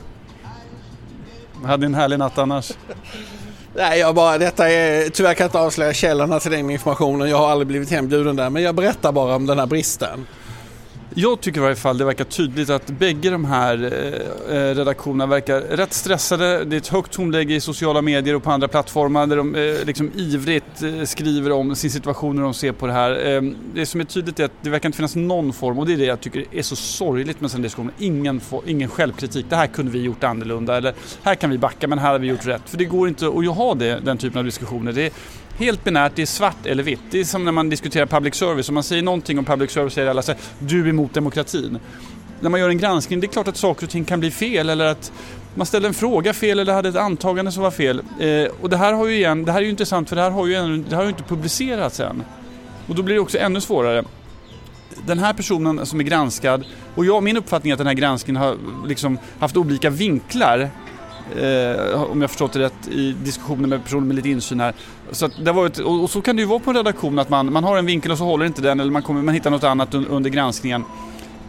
Jag 1.61 1.67
hade 1.67 1.85
en 1.85 1.95
härlig 1.95 2.19
natt 2.19 2.37
annars. 2.37 2.71
Nej, 3.75 3.99
jag 3.99 4.15
bara, 4.15 4.37
detta 4.37 4.69
är, 4.69 5.09
tyvärr 5.09 5.33
kan 5.33 5.43
jag 5.43 5.47
inte 5.47 5.59
avslöja 5.59 5.93
källorna 5.93 6.39
till 6.39 6.51
den 6.51 6.69
informationen. 6.69 7.29
Jag 7.29 7.37
har 7.37 7.49
aldrig 7.49 7.67
blivit 7.67 7.91
hembjuden 7.91 8.35
där, 8.35 8.49
men 8.49 8.63
jag 8.63 8.75
berättar 8.75 9.11
bara 9.11 9.35
om 9.35 9.45
den 9.45 9.59
här 9.59 9.65
bristen. 9.65 10.27
Jag 11.15 11.41
tycker 11.41 11.59
i 11.59 11.63
varje 11.63 11.75
fall 11.75 11.97
det 11.97 12.05
verkar 12.05 12.23
tydligt 12.23 12.69
att 12.69 12.87
bägge 12.87 13.29
de 13.29 13.45
här 13.45 13.83
eh, 13.83 14.57
eh, 14.57 14.75
redaktionerna 14.75 15.25
verkar 15.25 15.61
rätt 15.61 15.93
stressade. 15.93 16.65
Det 16.65 16.75
är 16.75 16.77
ett 16.77 16.87
högt 16.87 17.11
tonläge 17.11 17.55
i 17.55 17.61
sociala 17.61 18.01
medier 18.01 18.35
och 18.35 18.43
på 18.43 18.51
andra 18.51 18.67
plattformar 18.67 19.27
där 19.27 19.37
de 19.37 19.55
eh, 19.55 19.85
liksom 19.85 20.11
ivrigt 20.15 20.83
skriver 21.05 21.51
om 21.51 21.75
sin 21.75 21.91
situation 21.91 22.35
när 22.35 22.43
de 22.43 22.53
ser 22.53 22.71
på 22.71 22.87
det 22.87 22.93
här. 22.93 23.25
Ehm, 23.25 23.55
det 23.73 23.85
som 23.85 24.01
är 24.01 24.05
tydligt 24.05 24.39
är 24.39 24.45
att 24.45 24.51
det 24.61 24.69
verkar 24.69 24.89
inte 24.89 24.95
finnas 24.95 25.15
någon 25.15 25.53
form, 25.53 25.79
och 25.79 25.85
det 25.85 25.93
är 25.93 25.97
det 25.97 26.05
jag 26.05 26.21
tycker 26.21 26.45
är 26.51 26.61
så 26.61 26.75
sorgligt 26.75 27.41
med 27.41 27.51
den 27.51 27.61
diskussionen, 27.61 27.93
ingen, 27.99 28.41
ingen 28.65 28.89
självkritik. 28.89 29.45
Det 29.49 29.55
här 29.55 29.67
kunde 29.67 29.91
vi 29.91 30.01
gjort 30.01 30.23
annorlunda 30.23 30.77
eller 30.77 30.93
här 31.23 31.35
kan 31.35 31.49
vi 31.49 31.57
backa 31.57 31.87
men 31.87 31.99
här 31.99 32.11
har 32.11 32.19
vi 32.19 32.27
gjort 32.27 32.45
rätt. 32.45 32.61
För 32.65 32.77
det 32.77 32.85
går 32.85 33.07
inte 33.07 33.27
att 33.27 33.55
ha 33.55 33.75
det, 33.75 33.99
den 33.99 34.17
typen 34.17 34.39
av 34.39 34.45
diskussioner. 34.45 34.93
Det 34.93 35.05
är, 35.05 35.11
helt 35.59 35.83
binärt, 35.83 36.11
det 36.15 36.21
är 36.21 36.25
svart 36.25 36.65
eller 36.65 36.83
vitt. 36.83 36.99
Det 37.11 37.19
är 37.19 37.23
som 37.23 37.45
när 37.45 37.51
man 37.51 37.69
diskuterar 37.69 38.05
public 38.05 38.35
service. 38.35 38.69
Om 38.69 38.75
man 38.75 38.83
säger 38.83 39.03
någonting 39.03 39.39
om 39.39 39.45
public 39.45 39.71
service 39.71 39.93
säger 39.93 40.09
alla 40.09 40.21
så 40.21 40.31
här, 40.31 40.41
du 40.59 40.85
är 40.85 40.89
emot 40.89 41.13
demokratin. 41.13 41.79
När 42.39 42.49
man 42.49 42.59
gör 42.59 42.69
en 42.69 42.77
granskning, 42.77 43.19
det 43.19 43.27
är 43.27 43.31
klart 43.31 43.47
att 43.47 43.57
saker 43.57 43.85
och 43.85 43.89
ting 43.89 44.05
kan 44.05 44.19
bli 44.19 44.31
fel 44.31 44.69
eller 44.69 44.85
att 44.85 45.11
man 45.55 45.65
ställde 45.65 45.87
en 45.87 45.93
fråga 45.93 46.33
fel 46.33 46.59
eller 46.59 46.73
hade 46.73 46.89
ett 46.89 46.95
antagande 46.95 47.51
som 47.51 47.63
var 47.63 47.71
fel. 47.71 48.01
Eh, 48.19 48.51
och 48.61 48.69
det 48.69 48.77
här 48.77 48.93
har 48.93 49.07
ju 49.07 49.15
igen, 49.15 49.45
det 49.45 49.51
här 49.51 49.59
är 49.59 49.63
ju 49.63 49.69
intressant 49.69 50.09
för 50.09 50.15
det 50.15 50.21
här 50.21 50.31
har 50.31 50.47
ju, 50.47 50.55
ännu, 50.55 50.77
det 50.77 50.89
här 50.89 50.97
har 50.97 51.03
ju 51.03 51.09
inte 51.09 51.23
publicerats 51.23 51.99
än. 51.99 52.23
Och 52.87 52.95
då 52.95 53.01
blir 53.01 53.15
det 53.15 53.21
också 53.21 53.37
ännu 53.37 53.61
svårare. 53.61 54.03
Den 55.05 55.19
här 55.19 55.33
personen 55.33 55.85
som 55.85 55.99
är 55.99 56.03
granskad, 56.03 56.65
och 56.95 57.05
jag, 57.05 57.23
min 57.23 57.37
uppfattning 57.37 57.71
är 57.71 57.73
att 57.73 57.77
den 57.77 57.87
här 57.87 57.93
granskningen 57.93 58.41
har 58.41 58.57
liksom 58.87 59.19
haft 59.39 59.57
olika 59.57 59.89
vinklar 59.89 60.69
Eh, 61.37 62.03
om 62.03 62.21
jag 62.21 62.29
förstått 62.29 62.53
det 62.53 62.59
rätt 62.59 62.87
i 62.87 63.11
diskussioner 63.11 63.67
med 63.67 63.83
personer 63.83 64.07
med 64.07 64.15
lite 64.15 64.29
insyn 64.29 64.59
här. 64.59 64.73
Så 65.11 65.25
att 65.25 65.45
det 65.45 65.51
var 65.51 65.65
ett, 65.65 65.77
och, 65.79 66.03
och 66.03 66.09
så 66.09 66.21
kan 66.21 66.35
det 66.35 66.41
ju 66.41 66.47
vara 66.47 66.59
på 66.59 66.69
en 66.69 66.75
redaktion 66.75 67.19
att 67.19 67.29
man, 67.29 67.53
man 67.53 67.63
har 67.63 67.77
en 67.77 67.85
vinkel 67.85 68.11
och 68.11 68.17
så 68.17 68.23
håller 68.23 68.45
inte 68.45 68.61
den 68.61 68.79
eller 68.79 68.91
man, 68.91 69.01
kommer, 69.01 69.21
man 69.21 69.33
hittar 69.33 69.49
något 69.49 69.63
annat 69.63 69.93
un, 69.93 70.07
under 70.07 70.29
granskningen. 70.29 70.83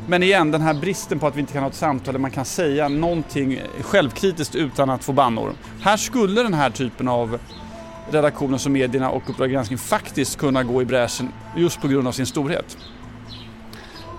Men 0.06 0.22
igen, 0.22 0.50
den 0.50 0.60
här 0.60 0.74
bristen 0.74 1.18
på 1.18 1.26
att 1.26 1.36
vi 1.36 1.40
inte 1.40 1.52
kan 1.52 1.62
ha 1.62 1.70
ett 1.70 1.76
samtal 1.76 2.14
där 2.14 2.20
man 2.20 2.30
kan 2.30 2.44
säga 2.44 2.88
någonting 2.88 3.60
självkritiskt 3.80 4.54
utan 4.54 4.90
att 4.90 5.04
få 5.04 5.12
bannor. 5.12 5.52
Här 5.80 5.96
skulle 5.96 6.42
den 6.42 6.54
här 6.54 6.70
typen 6.70 7.08
av 7.08 7.38
redaktioner 8.10 8.58
som 8.58 8.72
medierna 8.72 9.10
och 9.10 9.30
Uppdrag 9.30 9.50
granskning 9.50 9.78
faktiskt 9.78 10.38
kunna 10.38 10.62
gå 10.62 10.82
i 10.82 10.84
bräschen 10.84 11.28
just 11.56 11.80
på 11.80 11.88
grund 11.88 12.08
av 12.08 12.12
sin 12.12 12.26
storhet. 12.26 12.76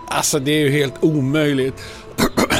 Alltså 0.07 0.39
det 0.39 0.51
är 0.51 0.59
ju 0.59 0.69
helt 0.69 1.03
omöjligt. 1.03 1.83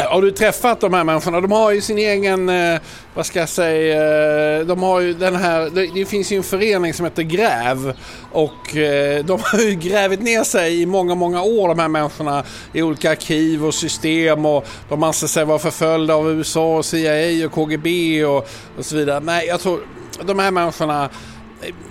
Har 0.09 0.21
du 0.21 0.31
träffat 0.31 0.81
de 0.81 0.93
här 0.93 1.03
människorna? 1.03 1.41
De 1.41 1.51
har 1.51 1.71
ju 1.71 1.81
sin 1.81 1.97
egen, 1.97 2.49
eh, 2.49 2.79
vad 3.13 3.25
ska 3.25 3.39
jag 3.39 3.49
säga, 3.49 4.59
eh, 4.59 4.65
de 4.65 4.83
har 4.83 4.99
ju 4.99 5.13
den 5.13 5.35
här, 5.35 5.69
det, 5.69 5.87
det 5.93 6.05
finns 6.05 6.31
ju 6.31 6.37
en 6.37 6.43
förening 6.43 6.93
som 6.93 7.05
heter 7.05 7.23
Gräv 7.23 7.93
och 8.31 8.77
eh, 8.77 9.25
de 9.25 9.39
har 9.43 9.59
ju 9.59 9.75
grävit 9.75 10.21
ner 10.21 10.43
sig 10.43 10.81
i 10.81 10.85
många, 10.85 11.15
många 11.15 11.41
år 11.41 11.67
de 11.67 11.79
här 11.79 11.87
människorna 11.87 12.43
i 12.73 12.81
olika 12.81 13.11
arkiv 13.11 13.65
och 13.65 13.73
system 13.73 14.45
och 14.45 14.67
de 14.89 15.03
anser 15.03 15.27
sig 15.27 15.45
vara 15.45 15.59
förföljda 15.59 16.15
av 16.15 16.31
USA, 16.31 16.77
och 16.77 16.85
CIA 16.85 17.45
och 17.45 17.51
KGB 17.51 18.25
och, 18.25 18.47
och 18.77 18.85
så 18.85 18.95
vidare. 18.95 19.19
Nej, 19.19 19.47
jag 19.47 19.59
tror 19.59 19.79
de 20.25 20.39
här 20.39 20.51
människorna 20.51 21.09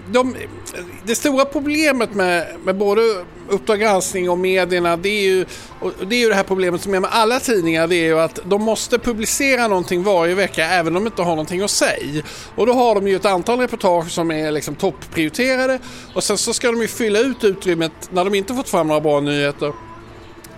de, 0.08 0.36
det 1.04 1.14
stora 1.14 1.44
problemet 1.44 2.14
med, 2.14 2.46
med 2.64 2.76
både 2.76 3.24
Uppdrag 3.48 3.80
granskning 3.80 4.30
och 4.30 4.38
medierna 4.38 4.96
det 4.96 5.08
är, 5.08 5.22
ju, 5.22 5.46
det 6.06 6.16
är 6.16 6.20
ju 6.20 6.28
det 6.28 6.34
här 6.34 6.42
problemet 6.42 6.80
som 6.80 6.94
är 6.94 7.00
med 7.00 7.10
alla 7.12 7.40
tidningar 7.40 7.86
det 7.86 7.96
är 7.96 8.04
ju 8.04 8.20
att 8.20 8.38
de 8.44 8.62
måste 8.62 8.98
publicera 8.98 9.68
någonting 9.68 10.02
varje 10.02 10.34
vecka 10.34 10.64
även 10.66 10.96
om 10.96 11.04
de 11.04 11.10
inte 11.10 11.22
har 11.22 11.30
någonting 11.30 11.62
att 11.62 11.70
säga. 11.70 12.22
Och 12.54 12.66
då 12.66 12.72
har 12.72 12.94
de 12.94 13.08
ju 13.08 13.16
ett 13.16 13.24
antal 13.24 13.60
reportage 13.60 14.10
som 14.10 14.30
är 14.30 14.52
liksom 14.52 14.74
topprioriterade 14.74 15.78
och 16.14 16.24
sen 16.24 16.38
så 16.38 16.54
ska 16.54 16.72
de 16.72 16.80
ju 16.80 16.88
fylla 16.88 17.18
ut 17.18 17.44
utrymmet 17.44 17.92
när 18.10 18.24
de 18.24 18.34
inte 18.34 18.54
fått 18.54 18.68
fram 18.68 18.88
några 18.88 19.00
bra 19.00 19.20
nyheter 19.20 19.72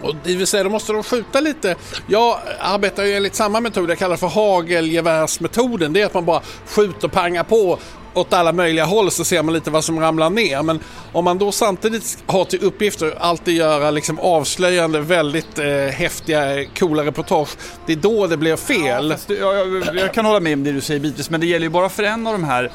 Och 0.02 0.14
det 0.24 0.34
vill 0.36 0.46
säga, 0.46 0.64
då 0.64 0.70
måste 0.70 0.92
de 0.92 1.02
skjuta 1.02 1.40
lite. 1.40 1.76
Jag 2.06 2.38
arbetar 2.60 3.04
ju 3.04 3.14
enligt 3.14 3.34
samma 3.34 3.60
metod, 3.60 3.90
jag 3.90 3.98
kallar 3.98 4.14
det 4.14 4.20
för 4.20 4.26
hagelgevärsmetoden. 4.26 5.92
Det 5.92 6.00
är 6.00 6.06
att 6.06 6.14
man 6.14 6.24
bara 6.24 6.42
skjuter 6.66 7.04
och 7.04 7.12
pangar 7.12 7.44
på 7.44 7.78
åt 8.14 8.32
alla 8.32 8.52
möjliga 8.52 8.84
håll 8.84 9.10
så 9.10 9.24
ser 9.24 9.42
man 9.42 9.54
lite 9.54 9.70
vad 9.70 9.84
som 9.84 10.00
ramlar 10.00 10.30
ner. 10.30 10.62
Men 10.62 10.80
om 11.12 11.24
man 11.24 11.38
då 11.38 11.52
samtidigt 11.52 12.18
har 12.26 12.44
till 12.44 12.62
uppgift 12.62 13.02
att 13.02 13.20
alltid 13.20 13.54
göra 13.54 13.90
liksom 13.90 14.18
avslöjande, 14.18 15.00
väldigt 15.00 15.58
eh, 15.58 15.66
häftiga, 15.66 16.64
coola 16.78 17.04
reportage. 17.04 17.50
Det 17.86 17.92
är 17.92 17.96
då 17.96 18.26
det 18.26 18.36
blir 18.36 18.56
fel. 18.56 19.14
Ja, 19.28 19.54
jag, 19.54 19.96
jag, 19.96 20.14
kan 20.14 20.24
hålla 20.24 20.40
med 20.40 20.52
om 20.52 20.64
det 20.64 20.72
du 20.72 20.80
säger 20.80 21.00
bitvis, 21.00 21.30
men 21.30 21.40
det 21.40 21.46
gäller 21.46 21.66
ju 21.66 21.70
bara 21.70 21.88
för 21.88 22.02
en 22.02 22.26
av 22.26 22.32
de 22.32 22.44
här 22.44 22.70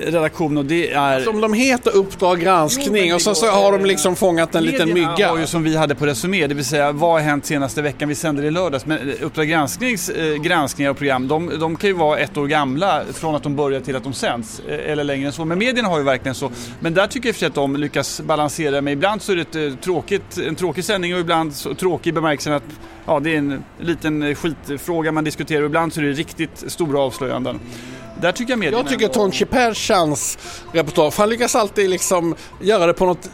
redaktion 0.00 0.56
och 0.56 0.64
det 0.64 0.90
är... 0.90 1.20
Som 1.20 1.40
de 1.40 1.52
heter 1.52 1.96
Uppdrag 1.96 2.40
granskning 2.40 3.08
jo, 3.08 3.14
och 3.14 3.22
så, 3.22 3.34
så 3.34 3.46
har 3.46 3.72
de 3.72 3.84
liksom 3.84 4.16
fångat 4.16 4.54
en 4.54 4.64
liten 4.64 4.94
mygga. 4.94 5.28
har 5.28 5.38
ju 5.38 5.46
som 5.46 5.62
vi 5.62 5.76
hade 5.76 5.94
på 5.94 6.06
Resumé, 6.06 6.46
det 6.46 6.54
vill 6.54 6.64
säga 6.64 6.92
vad 6.92 7.12
har 7.12 7.20
hänt 7.20 7.46
senaste 7.46 7.82
veckan? 7.82 8.08
Vi 8.08 8.14
sände 8.14 8.42
det 8.42 8.48
i 8.48 8.50
lördags. 8.50 8.86
Men 8.86 9.10
eh, 9.10 9.14
Uppdrag 9.20 9.48
gransknings 9.48 10.08
eh, 10.08 10.34
granskningar 10.34 10.90
och 10.90 10.96
program, 10.96 11.28
de, 11.28 11.58
de, 11.60 11.76
kan 11.76 11.90
ju 11.90 11.94
vara 11.94 12.18
ett 12.18 12.36
år 12.36 12.46
gamla 12.46 13.02
från 13.12 13.34
att 13.34 13.42
de 13.42 13.56
börjar 13.56 13.80
till 13.80 13.96
att 13.96 14.04
de 14.04 14.12
sänds. 14.12 14.60
Eh, 14.68 14.90
eller 14.90 15.04
längre 15.04 15.26
än 15.26 15.32
så. 15.32 15.44
Men 15.44 15.58
medierna 15.58 15.88
har 15.88 15.98
ju 15.98 16.04
verkligen 16.04 16.34
så. 16.34 16.50
Men 16.80 16.94
där 16.94 17.06
tycker 17.06 17.28
jag 17.28 17.36
för 17.36 17.46
att 17.46 17.54
de 17.54 17.76
lyckas 17.76 18.20
balansera. 18.20 18.80
Men 18.80 18.92
ibland 18.92 19.22
så 19.22 19.32
är 19.32 19.36
det 19.36 19.42
ett, 19.42 19.72
eh, 19.72 19.78
tråkigt, 19.78 20.38
en 20.46 20.54
tråkig 20.54 20.84
sändning 20.84 21.14
och 21.14 21.20
ibland 21.20 21.54
så 21.54 21.74
tråkig 21.74 22.10
i 22.10 22.12
bemärkelsen 22.12 22.52
att 22.52 22.62
ja, 23.06 23.20
det 23.20 23.34
är 23.34 23.38
en 23.38 23.64
liten 23.80 24.34
skitfråga 24.34 25.12
man 25.12 25.24
diskuterar 25.24 25.60
och 25.60 25.66
ibland 25.66 25.92
så 25.92 26.00
är 26.00 26.04
det 26.04 26.12
riktigt 26.12 26.64
stora 26.66 27.00
avslöjanden. 27.00 27.60
Där 28.24 28.32
tycker 28.32 28.56
jag 28.56 28.72
Jag 28.72 28.88
tycker 28.88 29.08
Tonchi 29.08 29.44
Perchans 29.44 30.38
reportage, 30.72 31.14
han 31.18 31.28
lyckas 31.28 31.54
alltid 31.54 31.90
liksom 31.90 32.34
göra 32.60 32.86
det 32.86 32.92
på 32.92 33.06
något 33.06 33.30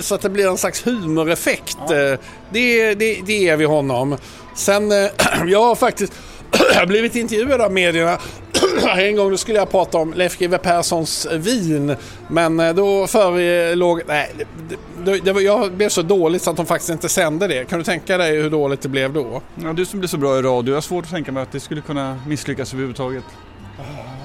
så 0.00 0.14
att 0.14 0.20
det 0.20 0.30
blir 0.30 0.48
en 0.48 0.58
slags 0.58 0.86
humoreffekt. 0.86 1.76
Ja. 1.88 1.96
Eh, 1.96 2.18
det, 2.50 2.94
det, 2.94 3.20
det 3.26 3.32
ger 3.32 3.56
vi 3.56 3.64
honom. 3.64 4.16
Sen, 4.54 4.92
eh, 4.92 5.10
jag 5.46 5.62
har 5.64 5.74
faktiskt 5.74 6.12
blivit 6.86 7.16
intervjuad 7.16 7.60
av 7.60 7.72
medierna. 7.72 8.18
en 8.96 9.16
gång 9.16 9.38
skulle 9.38 9.58
jag 9.58 9.70
prata 9.70 9.98
om 9.98 10.14
Leif 10.14 10.38
GW 10.38 10.58
Perssons 10.58 11.26
vin. 11.32 11.96
Men 12.28 12.60
eh, 12.60 12.74
då 12.74 13.06
förelåg... 13.06 14.02
Nej, 14.06 14.32
det, 14.68 14.76
det, 15.04 15.32
det, 15.32 15.40
jag 15.40 15.72
blev 15.72 15.88
så 15.88 16.02
dåligt 16.02 16.42
så 16.42 16.50
att 16.50 16.56
de 16.56 16.66
faktiskt 16.66 16.90
inte 16.90 17.08
sände 17.08 17.46
det. 17.46 17.64
Kan 17.64 17.78
du 17.78 17.84
tänka 17.84 18.16
dig 18.16 18.42
hur 18.42 18.50
dåligt 18.50 18.80
det 18.80 18.88
blev 18.88 19.12
då? 19.12 19.42
Ja, 19.54 19.72
du 19.72 19.86
som 19.86 19.98
blir 19.98 20.08
så 20.08 20.16
bra 20.16 20.38
i 20.38 20.42
radio, 20.42 20.72
jag 20.72 20.76
har 20.76 20.82
svårt 20.82 21.04
att 21.04 21.10
tänka 21.10 21.32
mig 21.32 21.42
att 21.42 21.52
det 21.52 21.60
skulle 21.60 21.80
kunna 21.80 22.20
misslyckas 22.26 22.72
överhuvudtaget. 22.72 23.24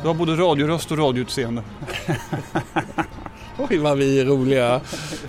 Du 0.05 0.09
har 0.09 0.15
både 0.15 0.35
radioröst 0.35 0.91
och 0.91 0.97
radioutseende. 0.97 1.63
Oj 3.57 3.77
vad 3.77 3.97
vi 3.97 4.19
är 4.19 4.25
roliga. 4.25 4.81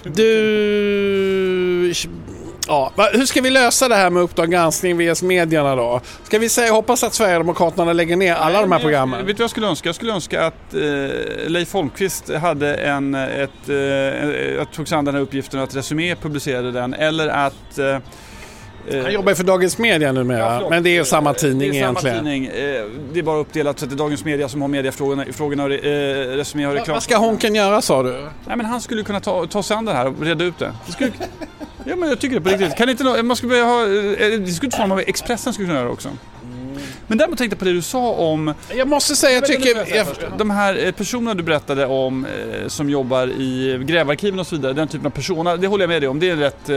Du... 0.03 1.93
Ja, 2.67 2.93
hur 3.13 3.27
ska 3.27 3.41
vi 3.41 3.51
lösa 3.51 3.89
det 3.89 3.95
här 3.95 4.11
med 4.11 4.23
Uppdrag 4.23 4.51
granskning 4.51 4.99
vs 4.99 5.23
medierna 5.23 5.77
då? 5.77 6.01
Ska 6.23 6.39
vi 6.39 6.49
säga, 6.49 6.73
hoppas 6.73 7.05
att 7.05 7.15
Sverigedemokraterna 7.15 7.93
lägger 7.93 8.17
ner 8.17 8.35
alla 8.35 8.53
Nej, 8.53 8.63
de 8.63 8.73
här 8.73 8.79
programmen? 8.79 9.27
vet 9.27 9.37
du 9.37 9.41
vad 9.41 9.45
jag 9.45 9.51
skulle 9.51 9.67
önska? 9.67 9.89
Jag 9.89 9.97
skulle 9.97 10.13
önska 10.13 10.47
att 10.47 10.75
eh, 10.75 10.81
Leif 11.49 11.73
Holmqvist 11.73 12.35
hade 12.35 12.75
en, 12.75 13.15
ett, 13.15 13.69
eh, 13.69 14.63
att 14.63 14.73
tog 14.73 14.89
sig 14.89 14.99
an 14.99 15.05
den 15.05 15.15
här 15.15 15.23
uppgiften 15.23 15.61
och 15.61 15.65
att 15.65 15.77
Resumé 15.77 16.17
publicerade 16.17 16.73
den. 16.73 16.95
Eller 16.95 17.29
att 17.29 17.79
Eh, 17.79 17.99
Han 18.93 19.13
jobbar 19.13 19.35
för 19.35 19.45
Dagens 19.45 19.79
Media 19.79 20.13
numera, 20.13 20.39
ja, 20.39 20.71
men 20.71 20.83
det 20.83 20.97
är 20.97 21.05
samma 21.05 21.35
tidning 21.35 21.73
det 21.73 21.79
är 21.79 21.83
samma 21.83 22.01
egentligen. 22.09 22.17
Tidning. 22.17 22.47
Eh, 22.47 22.85
det 23.13 23.19
är 23.19 23.23
bara 23.23 23.39
uppdelat 23.39 23.79
så 23.79 23.85
att 23.85 23.91
det 23.91 23.95
är 23.95 23.99
Dagens 23.99 24.25
Media 24.25 24.49
som 24.49 24.61
har 24.61 24.69
mediafrågorna 24.69 25.25
frågorna, 25.33 25.65
och 25.65 25.73
eh, 25.73 26.37
Resumé 26.37 26.65
har 26.65 26.75
reklam. 26.75 26.95
Vad 26.95 27.03
ska 27.03 27.17
Honken 27.17 27.55
göra 27.55 27.83
sa 27.83 28.03
du? 28.03 28.11
Nej, 28.47 28.57
men 28.57 28.67
han 28.67 28.81
skulle 28.81 29.03
kunna 29.03 29.21
ta, 29.21 29.47
ta 29.47 29.63
sig 29.63 29.77
an 29.77 29.85
det 29.85 29.93
här 29.93 30.07
och 30.07 30.23
reda 30.23 30.45
ut 30.45 30.59
det. 30.59 30.73
det 30.87 30.93
skulle, 30.93 31.13
ja, 31.85 31.97
men 31.97 32.09
jag 32.09 32.21
tycker 32.21 32.35
det 32.35 32.41
på 32.41 32.49
riktigt. 32.49 32.77
Kan 32.77 32.89
inte, 32.89 33.23
man 33.23 33.37
skulle 33.37 33.55
ha, 33.55 33.85
det 33.85 34.53
skulle 34.53 34.67
inte 34.67 34.87
vara 34.87 35.03
Expressen 35.03 35.53
skulle 35.53 35.69
kunna 35.69 35.81
göra 35.81 35.91
också. 35.91 36.09
Men 37.07 37.19
däremot 37.19 37.39
tänkte 37.39 37.55
jag 37.55 37.59
på 37.59 37.65
det 37.65 37.73
du 37.73 37.83
sa 37.83 38.13
om... 38.13 38.55
Jag 38.75 38.89
måste 38.89 39.17
säga, 39.17 39.35
jag 39.35 39.47
tycker... 39.47 39.97
Jag, 39.97 40.07
de 40.39 40.51
här 40.51 40.93
personerna 40.93 41.35
du 41.35 41.43
berättade 41.43 41.87
om 41.87 42.27
som 42.67 42.91
jobbar 42.91 43.27
i 43.27 43.81
grävarkiven 43.87 44.39
och 44.39 44.47
så 44.47 44.57
vidare, 44.57 44.73
den 44.73 44.89
typen 44.89 45.07
av 45.07 45.11
personer, 45.11 45.57
det 45.57 45.67
håller 45.67 45.83
jag 45.83 45.89
med 45.89 46.03
dig 46.03 46.09
om. 46.09 46.21
Det 46.21 46.31
är 46.31 46.37
rätt 46.37 46.71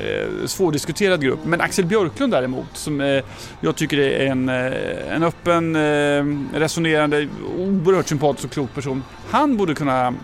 eh, 0.00 0.46
svårdiskuterad 0.46 1.22
grupp. 1.22 1.38
Men 1.44 1.60
Axel 1.60 1.84
Björklund 1.84 2.32
däremot, 2.32 2.66
som 2.72 3.00
eh, 3.00 3.24
jag 3.60 3.76
tycker 3.76 3.98
är 3.98 4.26
en, 4.26 4.48
eh, 4.48 5.14
en 5.14 5.22
öppen, 5.22 5.76
eh, 5.76 6.58
resonerande, 6.58 7.28
oerhört 7.58 8.08
sympatisk 8.08 8.44
och 8.44 8.50
klok 8.50 8.74
person. 8.74 9.02
Han 9.30 9.56
borde 9.56 9.74
kunna 9.74 10.14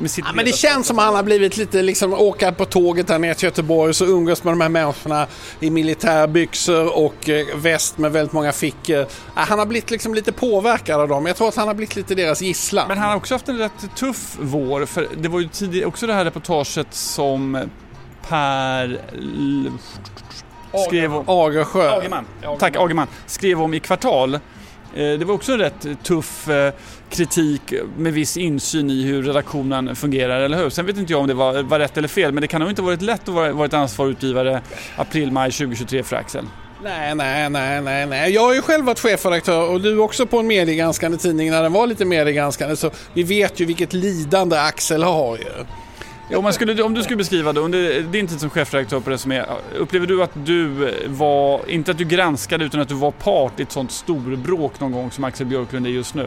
Ja, 0.00 0.32
men 0.34 0.44
det 0.44 0.52
känns 0.52 0.86
som 0.86 0.98
att 0.98 1.04
han 1.04 1.14
har 1.14 1.22
blivit 1.22 1.56
lite 1.56 1.82
liksom 1.82 2.12
åka 2.12 2.52
på 2.52 2.64
tåget 2.64 3.10
här 3.10 3.18
ner 3.18 3.34
till 3.34 3.44
Göteborg 3.44 3.88
och 3.88 3.96
så 3.96 4.04
umgås 4.04 4.44
med 4.44 4.52
de 4.52 4.60
här 4.60 4.68
människorna 4.68 5.26
i 5.60 5.70
militärbyxor 5.70 6.96
och 6.96 7.28
eh, 7.28 7.46
väst 7.56 7.98
med 7.98 8.12
väldigt 8.12 8.32
många 8.32 8.52
fickor. 8.52 9.06
Han 9.34 9.58
har 9.58 9.66
blivit 9.66 9.90
liksom 9.90 10.14
lite 10.14 10.32
påverkad 10.32 11.00
av 11.00 11.08
dem. 11.08 11.26
Jag 11.26 11.36
tror 11.36 11.48
att 11.48 11.56
han 11.56 11.68
har 11.68 11.74
blivit 11.74 11.96
lite 11.96 12.14
deras 12.14 12.42
gisslan. 12.42 12.88
Men 12.88 12.98
han 12.98 13.08
har 13.08 13.16
också 13.16 13.34
haft 13.34 13.48
en 13.48 13.58
rätt 13.58 13.96
tuff 13.96 14.36
vår. 14.40 14.86
För 14.86 15.08
det 15.16 15.28
var 15.28 15.40
ju 15.40 15.48
tidigare 15.48 15.86
också 15.86 16.06
det 16.06 16.12
här 16.14 16.24
reportaget 16.24 16.94
som 16.94 17.68
Per 18.28 18.98
skrev 20.86 21.14
om... 21.14 21.24
Agersjö. 21.28 21.90
Agerman. 21.90 22.24
Tack, 22.58 22.76
Agerman. 22.76 23.06
Skrev 23.26 23.62
om 23.62 23.74
i 23.74 23.80
Kvartal. 23.80 24.34
Eh, 24.34 24.40
det 24.94 25.24
var 25.24 25.34
också 25.34 25.52
en 25.52 25.58
rätt 25.58 25.86
tuff 26.02 26.48
eh, 26.48 26.72
kritik 27.10 27.74
med 27.96 28.12
viss 28.12 28.36
insyn 28.36 28.90
i 28.90 29.02
hur 29.02 29.22
redaktionen 29.22 29.96
fungerar, 29.96 30.40
eller 30.40 30.56
hur? 30.56 30.70
Sen 30.70 30.86
vet 30.86 30.96
inte 30.96 31.12
jag 31.12 31.20
om 31.20 31.26
det 31.26 31.34
var, 31.34 31.62
var 31.62 31.78
rätt 31.78 31.96
eller 31.96 32.08
fel, 32.08 32.32
men 32.32 32.40
det 32.40 32.46
kan 32.46 32.60
nog 32.60 32.70
inte 32.70 32.82
varit 32.82 33.02
lätt 33.02 33.28
att 33.28 33.34
vara, 33.34 33.64
ett 33.64 33.74
ansvarig 33.74 34.10
utgivare 34.10 34.60
april-maj 34.96 35.50
2023 35.50 36.02
för 36.02 36.16
Axel. 36.16 36.44
Nej, 36.82 37.14
nej, 37.14 37.50
nej, 37.50 37.82
nej, 37.82 38.06
nej. 38.06 38.32
Jag 38.32 38.42
har 38.42 38.54
ju 38.54 38.62
själv 38.62 38.84
varit 38.84 38.98
chefredaktör 38.98 39.70
och 39.70 39.80
du 39.80 39.98
också 39.98 40.26
på 40.26 40.38
en 40.38 40.46
mediegranskande 40.46 41.18
tidning 41.18 41.50
när 41.50 41.62
den 41.62 41.72
var 41.72 41.86
lite 41.86 42.04
mediegranskande. 42.04 42.76
Så 42.76 42.90
vi 43.12 43.22
vet 43.22 43.60
ju 43.60 43.64
vilket 43.64 43.92
lidande 43.92 44.60
Axel 44.60 45.02
har 45.02 45.36
ju. 45.36 45.64
Om, 46.36 46.44
man 46.44 46.52
skulle, 46.52 46.82
om 46.82 46.94
du 46.94 47.02
skulle 47.02 47.16
beskriva 47.16 47.52
det 47.52 47.60
under 47.60 48.02
din 48.02 48.26
tid 48.26 48.40
som 48.40 48.50
chefredaktör 48.50 49.00
på 49.00 49.10
Resumé, 49.10 49.44
upplever 49.76 50.06
du 50.06 50.22
att 50.22 50.30
du 50.34 50.92
var, 51.06 51.60
inte 51.70 51.90
att 51.90 51.98
du 51.98 52.04
granskade 52.04 52.64
utan 52.64 52.80
att 52.80 52.88
du 52.88 52.94
var 52.94 53.10
part 53.10 53.60
i 53.60 53.62
ett 53.62 53.72
sånt 53.72 53.92
storbråk 53.92 54.80
någon 54.80 54.92
gång 54.92 55.10
som 55.10 55.24
Axel 55.24 55.46
Björklund 55.46 55.86
är 55.86 55.90
just 55.90 56.14
nu? 56.14 56.26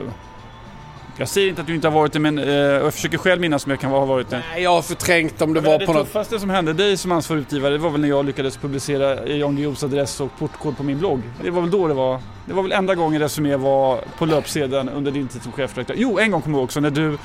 Jag 1.18 1.28
säger 1.28 1.50
inte 1.50 1.62
att 1.62 1.68
du 1.68 1.76
inte 1.76 1.88
har 1.88 1.96
varit 1.96 2.14
det, 2.14 2.20
men 2.20 2.38
eh, 2.38 2.50
jag 2.56 2.94
försöker 2.94 3.18
själv 3.18 3.42
minnas 3.42 3.66
om 3.66 3.70
jag 3.70 3.80
kan 3.80 3.92
ha 3.92 4.06
varit 4.06 4.30
det. 4.30 4.44
Nej, 4.54 4.64
jag 4.64 4.70
har 4.70 4.82
förträngt 4.82 5.42
om 5.42 5.54
det 5.54 5.60
var 5.60 5.80
det 5.80 5.86
på 5.86 5.94
något... 5.94 6.02
Det 6.02 6.06
tuffaste 6.06 6.40
som 6.40 6.50
hände 6.50 6.74
dig 6.74 6.98
som 6.98 7.12
ansvarig 7.12 7.42
utgivare, 7.42 7.74
det 7.74 7.78
var 7.78 7.90
väl 7.90 8.02
när 8.02 8.10
jag 8.10 8.26
lyckades 8.26 8.58
publicera 8.58 9.28
Jan 9.28 9.56
Guillous 9.56 9.84
adress 9.84 10.22
och 10.22 10.38
portkod 10.40 10.78
på 10.78 10.84
min 10.84 11.00
blogg. 11.00 11.22
Det 11.44 11.50
var 11.50 11.62
väl 11.62 11.72
då 11.72 11.88
det 11.88 11.94
var. 11.94 12.20
Det 12.46 12.54
var 12.54 12.64
väl 12.64 12.72
enda 12.72 12.96
gången 12.96 13.22
Resumé 13.22 13.56
var 13.56 14.00
på 14.18 14.26
löpsedeln 14.26 14.90
under 14.90 15.12
din 15.12 15.28
tid 15.28 15.44
som 15.44 15.52
chefredaktör. 15.52 15.96
Jo, 15.98 16.20
en 16.20 16.32
gång 16.32 16.42
kommer 16.42 16.58
jag 16.58 16.64
också 16.64 16.80
när 16.80 16.92
du 16.92 17.18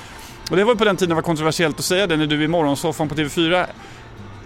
och 0.51 0.57
det 0.57 0.65
var 0.65 0.75
på 0.75 0.85
den 0.85 0.97
tiden 0.97 1.09
det 1.09 1.15
var 1.15 1.23
kontroversiellt 1.23 1.79
att 1.79 1.85
säga 1.85 2.07
det 2.07 2.17
när 2.17 2.27
du 2.27 2.45
i 2.45 2.49
morgonsoffan 2.49 3.09
på 3.09 3.15
TV4 3.15 3.67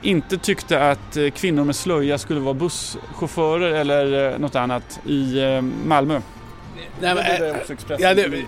inte 0.03 0.39
tyckte 0.39 0.91
att 0.91 1.17
eh, 1.17 1.31
kvinnor 1.31 1.65
med 1.65 1.77
slöja 1.77 2.19
skulle 2.19 2.41
vara 2.41 2.55
busschaufförer 2.55 3.73
eller 3.73 4.33
eh, 4.33 4.39
något 4.39 4.55
annat 4.55 5.01
i 5.07 5.39
eh, 5.43 5.63
Malmö. 5.85 6.21
Nej, 7.01 7.15
men, 7.15 7.17
det, 7.17 7.67
ja, 7.99 8.15
det, 8.15 8.45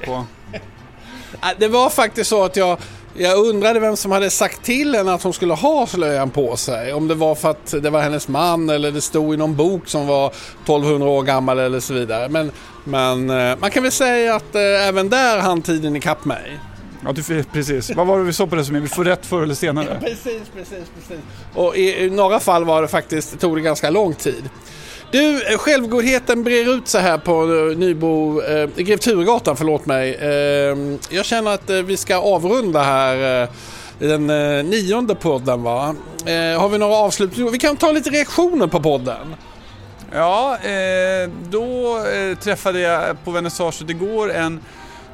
det 1.58 1.68
var 1.68 1.90
faktiskt 1.90 2.30
så 2.30 2.44
att 2.44 2.56
jag, 2.56 2.78
jag 3.14 3.38
undrade 3.38 3.80
vem 3.80 3.96
som 3.96 4.12
hade 4.12 4.30
sagt 4.30 4.62
till 4.62 4.94
henne 4.94 5.12
att 5.12 5.22
hon 5.22 5.32
skulle 5.32 5.54
ha 5.54 5.86
slöjan 5.86 6.30
på 6.30 6.56
sig. 6.56 6.92
Om 6.92 7.08
det 7.08 7.14
var 7.14 7.34
för 7.34 7.50
att 7.50 7.74
det 7.82 7.90
var 7.90 8.00
hennes 8.00 8.28
man 8.28 8.70
eller 8.70 8.92
det 8.92 9.00
stod 9.00 9.34
i 9.34 9.36
någon 9.36 9.56
bok 9.56 9.88
som 9.88 10.06
var 10.06 10.26
1200 10.26 11.08
år 11.08 11.22
gammal 11.22 11.58
eller 11.58 11.80
så 11.80 11.94
vidare. 11.94 12.28
Men, 12.28 12.52
men 12.84 13.26
man 13.60 13.70
kan 13.70 13.82
väl 13.82 13.92
säga 13.92 14.34
att 14.34 14.54
även 14.54 15.08
där 15.08 15.38
hann 15.38 15.62
tiden 15.62 15.96
ikapp 15.96 16.24
mig. 16.24 16.58
Ja, 17.04 17.12
du, 17.12 17.42
precis. 17.42 17.90
Vad 17.96 18.06
var 18.06 18.18
det 18.18 18.24
vi 18.24 18.32
sa 18.32 18.46
på 18.46 18.56
det 18.56 18.64
som 18.64 18.76
är? 18.76 18.80
Vi 18.80 18.88
får 18.88 19.04
rätt 19.04 19.26
förr 19.26 19.42
eller 19.42 19.54
senare. 19.54 19.86
Ja, 19.90 20.00
precis, 20.00 20.42
precis, 20.56 20.90
precis. 20.98 21.24
Och 21.54 21.76
i, 21.76 22.04
i, 22.04 22.10
några 22.10 22.40
fall 22.40 22.64
var 22.64 22.82
det 22.82 22.88
faktiskt, 22.88 23.40
tog 23.40 23.56
det 23.56 23.60
ganska 23.60 23.90
lång 23.90 24.14
tid. 24.14 24.50
Du, 25.10 25.40
självgodheten 25.58 26.44
brer 26.44 26.74
ut 26.76 26.88
sig 26.88 27.02
här 27.02 27.18
på 27.18 27.42
eh, 27.42 27.78
Nybro, 27.78 28.42
eh, 28.42 28.68
Grev 28.76 28.96
Turegatan, 28.96 29.56
förlåt 29.56 29.86
mig. 29.86 30.14
Eh, 30.14 30.76
jag 31.16 31.24
känner 31.24 31.54
att 31.54 31.70
eh, 31.70 31.76
vi 31.76 31.96
ska 31.96 32.16
avrunda 32.16 32.82
här 32.82 33.42
eh, 33.42 33.48
den 33.98 34.30
eh, 34.30 34.64
nionde 34.64 35.14
podden 35.14 35.62
va. 35.62 35.94
Eh, 36.26 36.60
har 36.60 36.68
vi 36.68 36.78
några 36.78 36.94
avslutningar? 36.94 37.50
Vi 37.50 37.58
kan 37.58 37.76
ta 37.76 37.92
lite 37.92 38.10
reaktioner 38.10 38.66
på 38.66 38.80
podden. 38.80 39.34
Ja, 40.14 40.58
eh, 40.58 41.30
då 41.50 41.98
träffade 42.40 42.80
jag 42.80 43.24
på 43.24 43.30
vernissaget 43.30 43.90
igår 43.90 44.32
en 44.32 44.60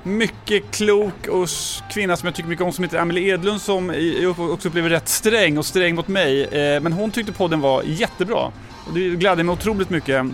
mycket 0.03 0.71
klok 0.71 1.27
och 1.29 1.49
kvinna 1.91 2.17
som 2.17 2.27
jag 2.27 2.35
tycker 2.35 2.49
mycket 2.49 2.65
om 2.65 2.73
som 2.73 2.85
heter 2.85 2.99
Amelie 2.99 3.35
Edlund 3.35 3.61
som 3.61 3.95
jag 4.23 4.41
också 4.41 4.69
upplever 4.69 4.91
rätt 4.91 5.09
sträng 5.09 5.59
och 5.59 5.67
sträng 5.67 5.95
mot 5.95 6.09
mig. 6.09 6.45
Eh, 6.45 6.81
men 6.81 6.93
hon 6.93 7.11
tyckte 7.11 7.33
podden 7.33 7.61
var 7.61 7.83
jättebra 7.83 8.53
och 8.87 8.95
det 8.95 9.09
gladde 9.09 9.43
mig 9.43 9.53
otroligt 9.53 9.91
mycket. 9.91 10.27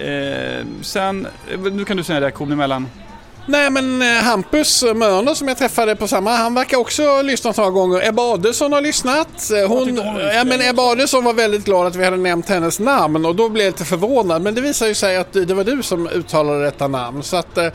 Eh, 0.00 0.66
sen, 0.80 1.26
eh, 1.52 1.60
nu 1.60 1.84
kan 1.84 1.96
du 1.96 2.04
säga 2.04 2.16
en 2.16 2.22
reaktion 2.22 2.52
emellan. 2.52 2.86
Nej 3.48 3.70
men 3.70 4.02
eh, 4.02 4.08
Hampus 4.08 4.82
Mörner 4.82 5.34
som 5.34 5.48
jag 5.48 5.58
träffade 5.58 5.96
på 5.96 6.08
samma, 6.08 6.36
han 6.36 6.54
verkar 6.54 6.76
också 6.76 7.02
ha 7.02 7.22
lyssnat 7.22 7.56
några 7.56 7.70
gånger. 7.70 8.08
Ebba 8.08 8.22
Adelsson 8.22 8.72
har 8.72 8.80
lyssnat. 8.80 9.50
Eh, 9.50 9.68
Hon, 9.68 9.96
ja, 10.34 10.44
men 10.44 10.60
Ebba 10.60 10.82
Adelsson 10.82 11.24
var 11.24 11.32
väldigt 11.32 11.64
glad 11.64 11.86
att 11.86 11.96
vi 11.96 12.04
hade 12.04 12.16
nämnt 12.16 12.48
hennes 12.48 12.80
namn 12.80 13.26
och 13.26 13.36
då 13.36 13.48
blev 13.48 13.64
jag 13.66 13.72
lite 13.72 13.84
förvånad. 13.84 14.42
Men 14.42 14.54
det 14.54 14.60
visar 14.60 14.86
ju 14.86 14.94
sig 14.94 15.16
att 15.16 15.32
det 15.32 15.54
var 15.54 15.64
du 15.64 15.82
som 15.82 16.08
uttalade 16.08 16.64
detta 16.64 16.88
namn. 16.88 17.22
Så 17.22 17.36
att 17.36 17.58
eh, 17.58 17.68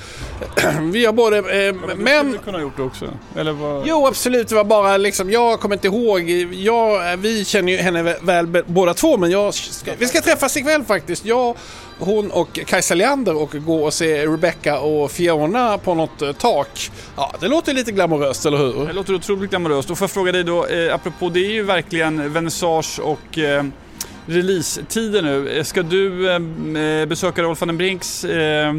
vi 0.81 1.05
har 1.05 1.13
både... 1.13 1.38
Eh, 1.38 1.75
men... 1.97 2.31
Du 2.31 2.38
kunde 2.38 2.59
ha 2.59 2.62
gjort 2.62 2.77
det 2.77 2.83
också. 2.83 3.05
Eller 3.38 3.51
vad? 3.51 3.88
Jo 3.88 4.07
absolut, 4.07 4.47
det 4.47 4.55
var 4.55 4.63
bara 4.63 4.97
liksom, 4.97 5.31
jag 5.31 5.59
kommer 5.59 5.75
inte 5.75 5.88
ihåg. 5.88 6.29
Jag, 6.53 7.17
vi 7.17 7.45
känner 7.45 7.71
ju 7.71 7.77
henne 7.77 8.15
väl 8.21 8.63
båda 8.65 8.93
två 8.93 9.17
men 9.17 9.31
jag, 9.31 9.53
ska, 9.53 9.91
vi 9.97 10.07
ska 10.07 10.21
träffas 10.21 10.57
ikväll 10.57 10.83
faktiskt. 10.83 11.25
Jag, 11.25 11.55
hon 11.99 12.32
och 12.32 12.60
Kajsa 12.65 12.95
Leander 12.95 13.36
och 13.41 13.56
gå 13.65 13.84
och 13.84 13.93
se 13.93 14.25
Rebecca 14.25 14.79
och 14.79 15.12
Fiona 15.12 15.77
på 15.77 15.93
något 15.93 16.21
eh, 16.21 16.32
tak. 16.32 16.91
Ja, 17.15 17.36
det 17.39 17.47
låter 17.47 17.73
lite 17.73 17.91
glamoröst, 17.91 18.45
eller 18.45 18.58
hur? 18.58 18.88
Det 18.88 18.93
låter 18.93 19.15
otroligt 19.15 19.49
glamoröst. 19.49 19.89
Och 19.89 19.97
får 19.97 20.06
jag 20.06 20.12
fråga 20.12 20.32
dig 20.32 20.43
då, 20.43 20.65
eh, 20.65 20.95
apropå 20.95 21.29
det 21.29 21.39
är 21.39 21.51
ju 21.51 21.63
verkligen 21.63 22.34
vernissage 22.34 22.99
och 22.99 23.38
eh, 23.38 23.63
release-tider 24.25 25.21
nu. 25.21 25.49
Eh, 25.49 25.63
ska 25.63 25.84
du 25.84 26.29
eh, 26.29 26.36
eh, 26.84 27.06
besöka 27.06 27.43
Rolf 27.43 27.62
van 27.62 27.67
den 27.67 27.77
Brinks 27.77 28.23
eh, 28.23 28.73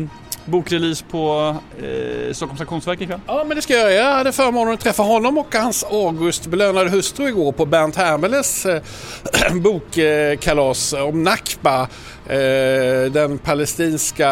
bokrelease 0.46 1.04
på 1.10 1.56
eh, 1.78 2.32
Stockholms 2.32 2.60
Auktionsverk 2.60 3.00
ikväll? 3.00 3.20
Ja, 3.26 3.44
men 3.48 3.56
det 3.56 3.62
ska 3.62 3.74
jag 3.74 3.92
göra. 3.92 4.10
Jag 4.10 4.14
hade 4.14 4.32
förmånen 4.32 4.74
att 4.74 4.80
träffa 4.80 5.02
honom 5.02 5.38
och 5.38 5.54
hans 5.54 5.84
Augustbelönade 5.84 6.90
hustru 6.90 7.28
igår 7.28 7.52
på 7.52 7.66
Bernt 7.66 7.96
Hermeles 7.96 8.66
eh, 8.66 8.82
bokkalas 9.54 10.92
om 10.92 11.22
Nakba. 11.22 11.80
Eh, 12.26 13.10
den 13.12 13.38
palestinska 13.38 14.30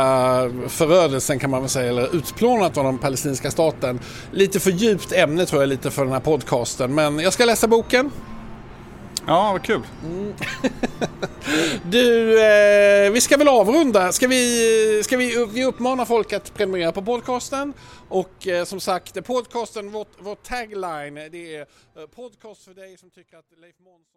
förödelsen 0.68 1.38
kan 1.38 1.50
man 1.50 1.60
väl 1.60 1.70
säga, 1.70 1.88
eller 1.88 2.16
utplånat 2.16 2.78
av 2.78 2.84
den 2.84 2.98
palestinska 2.98 3.50
staten. 3.50 4.00
Lite 4.32 4.60
för 4.60 4.70
djupt 4.70 5.12
ämne 5.12 5.46
tror 5.46 5.62
jag 5.62 5.68
lite 5.68 5.90
för 5.90 6.04
den 6.04 6.12
här 6.12 6.20
podcasten, 6.20 6.94
men 6.94 7.18
jag 7.18 7.32
ska 7.32 7.44
läsa 7.44 7.68
boken. 7.68 8.10
Ja, 9.26 9.52
vad 9.52 9.64
kul. 9.64 9.82
Mm. 10.04 10.34
Du, 11.90 12.38
eh, 12.44 13.12
vi 13.12 13.20
ska 13.20 13.36
väl 13.36 13.48
avrunda. 13.48 14.12
Ska 14.12 14.28
vi, 14.28 15.02
ska 15.04 15.16
vi, 15.16 15.46
vi 15.54 15.64
uppmanar 15.64 16.04
folk 16.04 16.32
att 16.32 16.54
prenumerera 16.54 16.92
på 16.92 17.02
podcasten. 17.02 17.72
Och 18.08 18.48
eh, 18.48 18.64
som 18.64 18.80
sagt, 18.80 19.24
podcasten, 19.24 19.90
vår, 19.90 20.06
vår 20.18 20.34
tagline, 20.34 21.14
det 21.14 21.56
är 21.56 21.60
eh, 21.60 22.06
podcast 22.14 22.64
för 22.64 22.74
dig 22.74 22.98
som 22.98 23.10
tycker 23.10 23.36
att 23.36 23.44
Leif 23.60 23.78
Månsson 23.78 24.11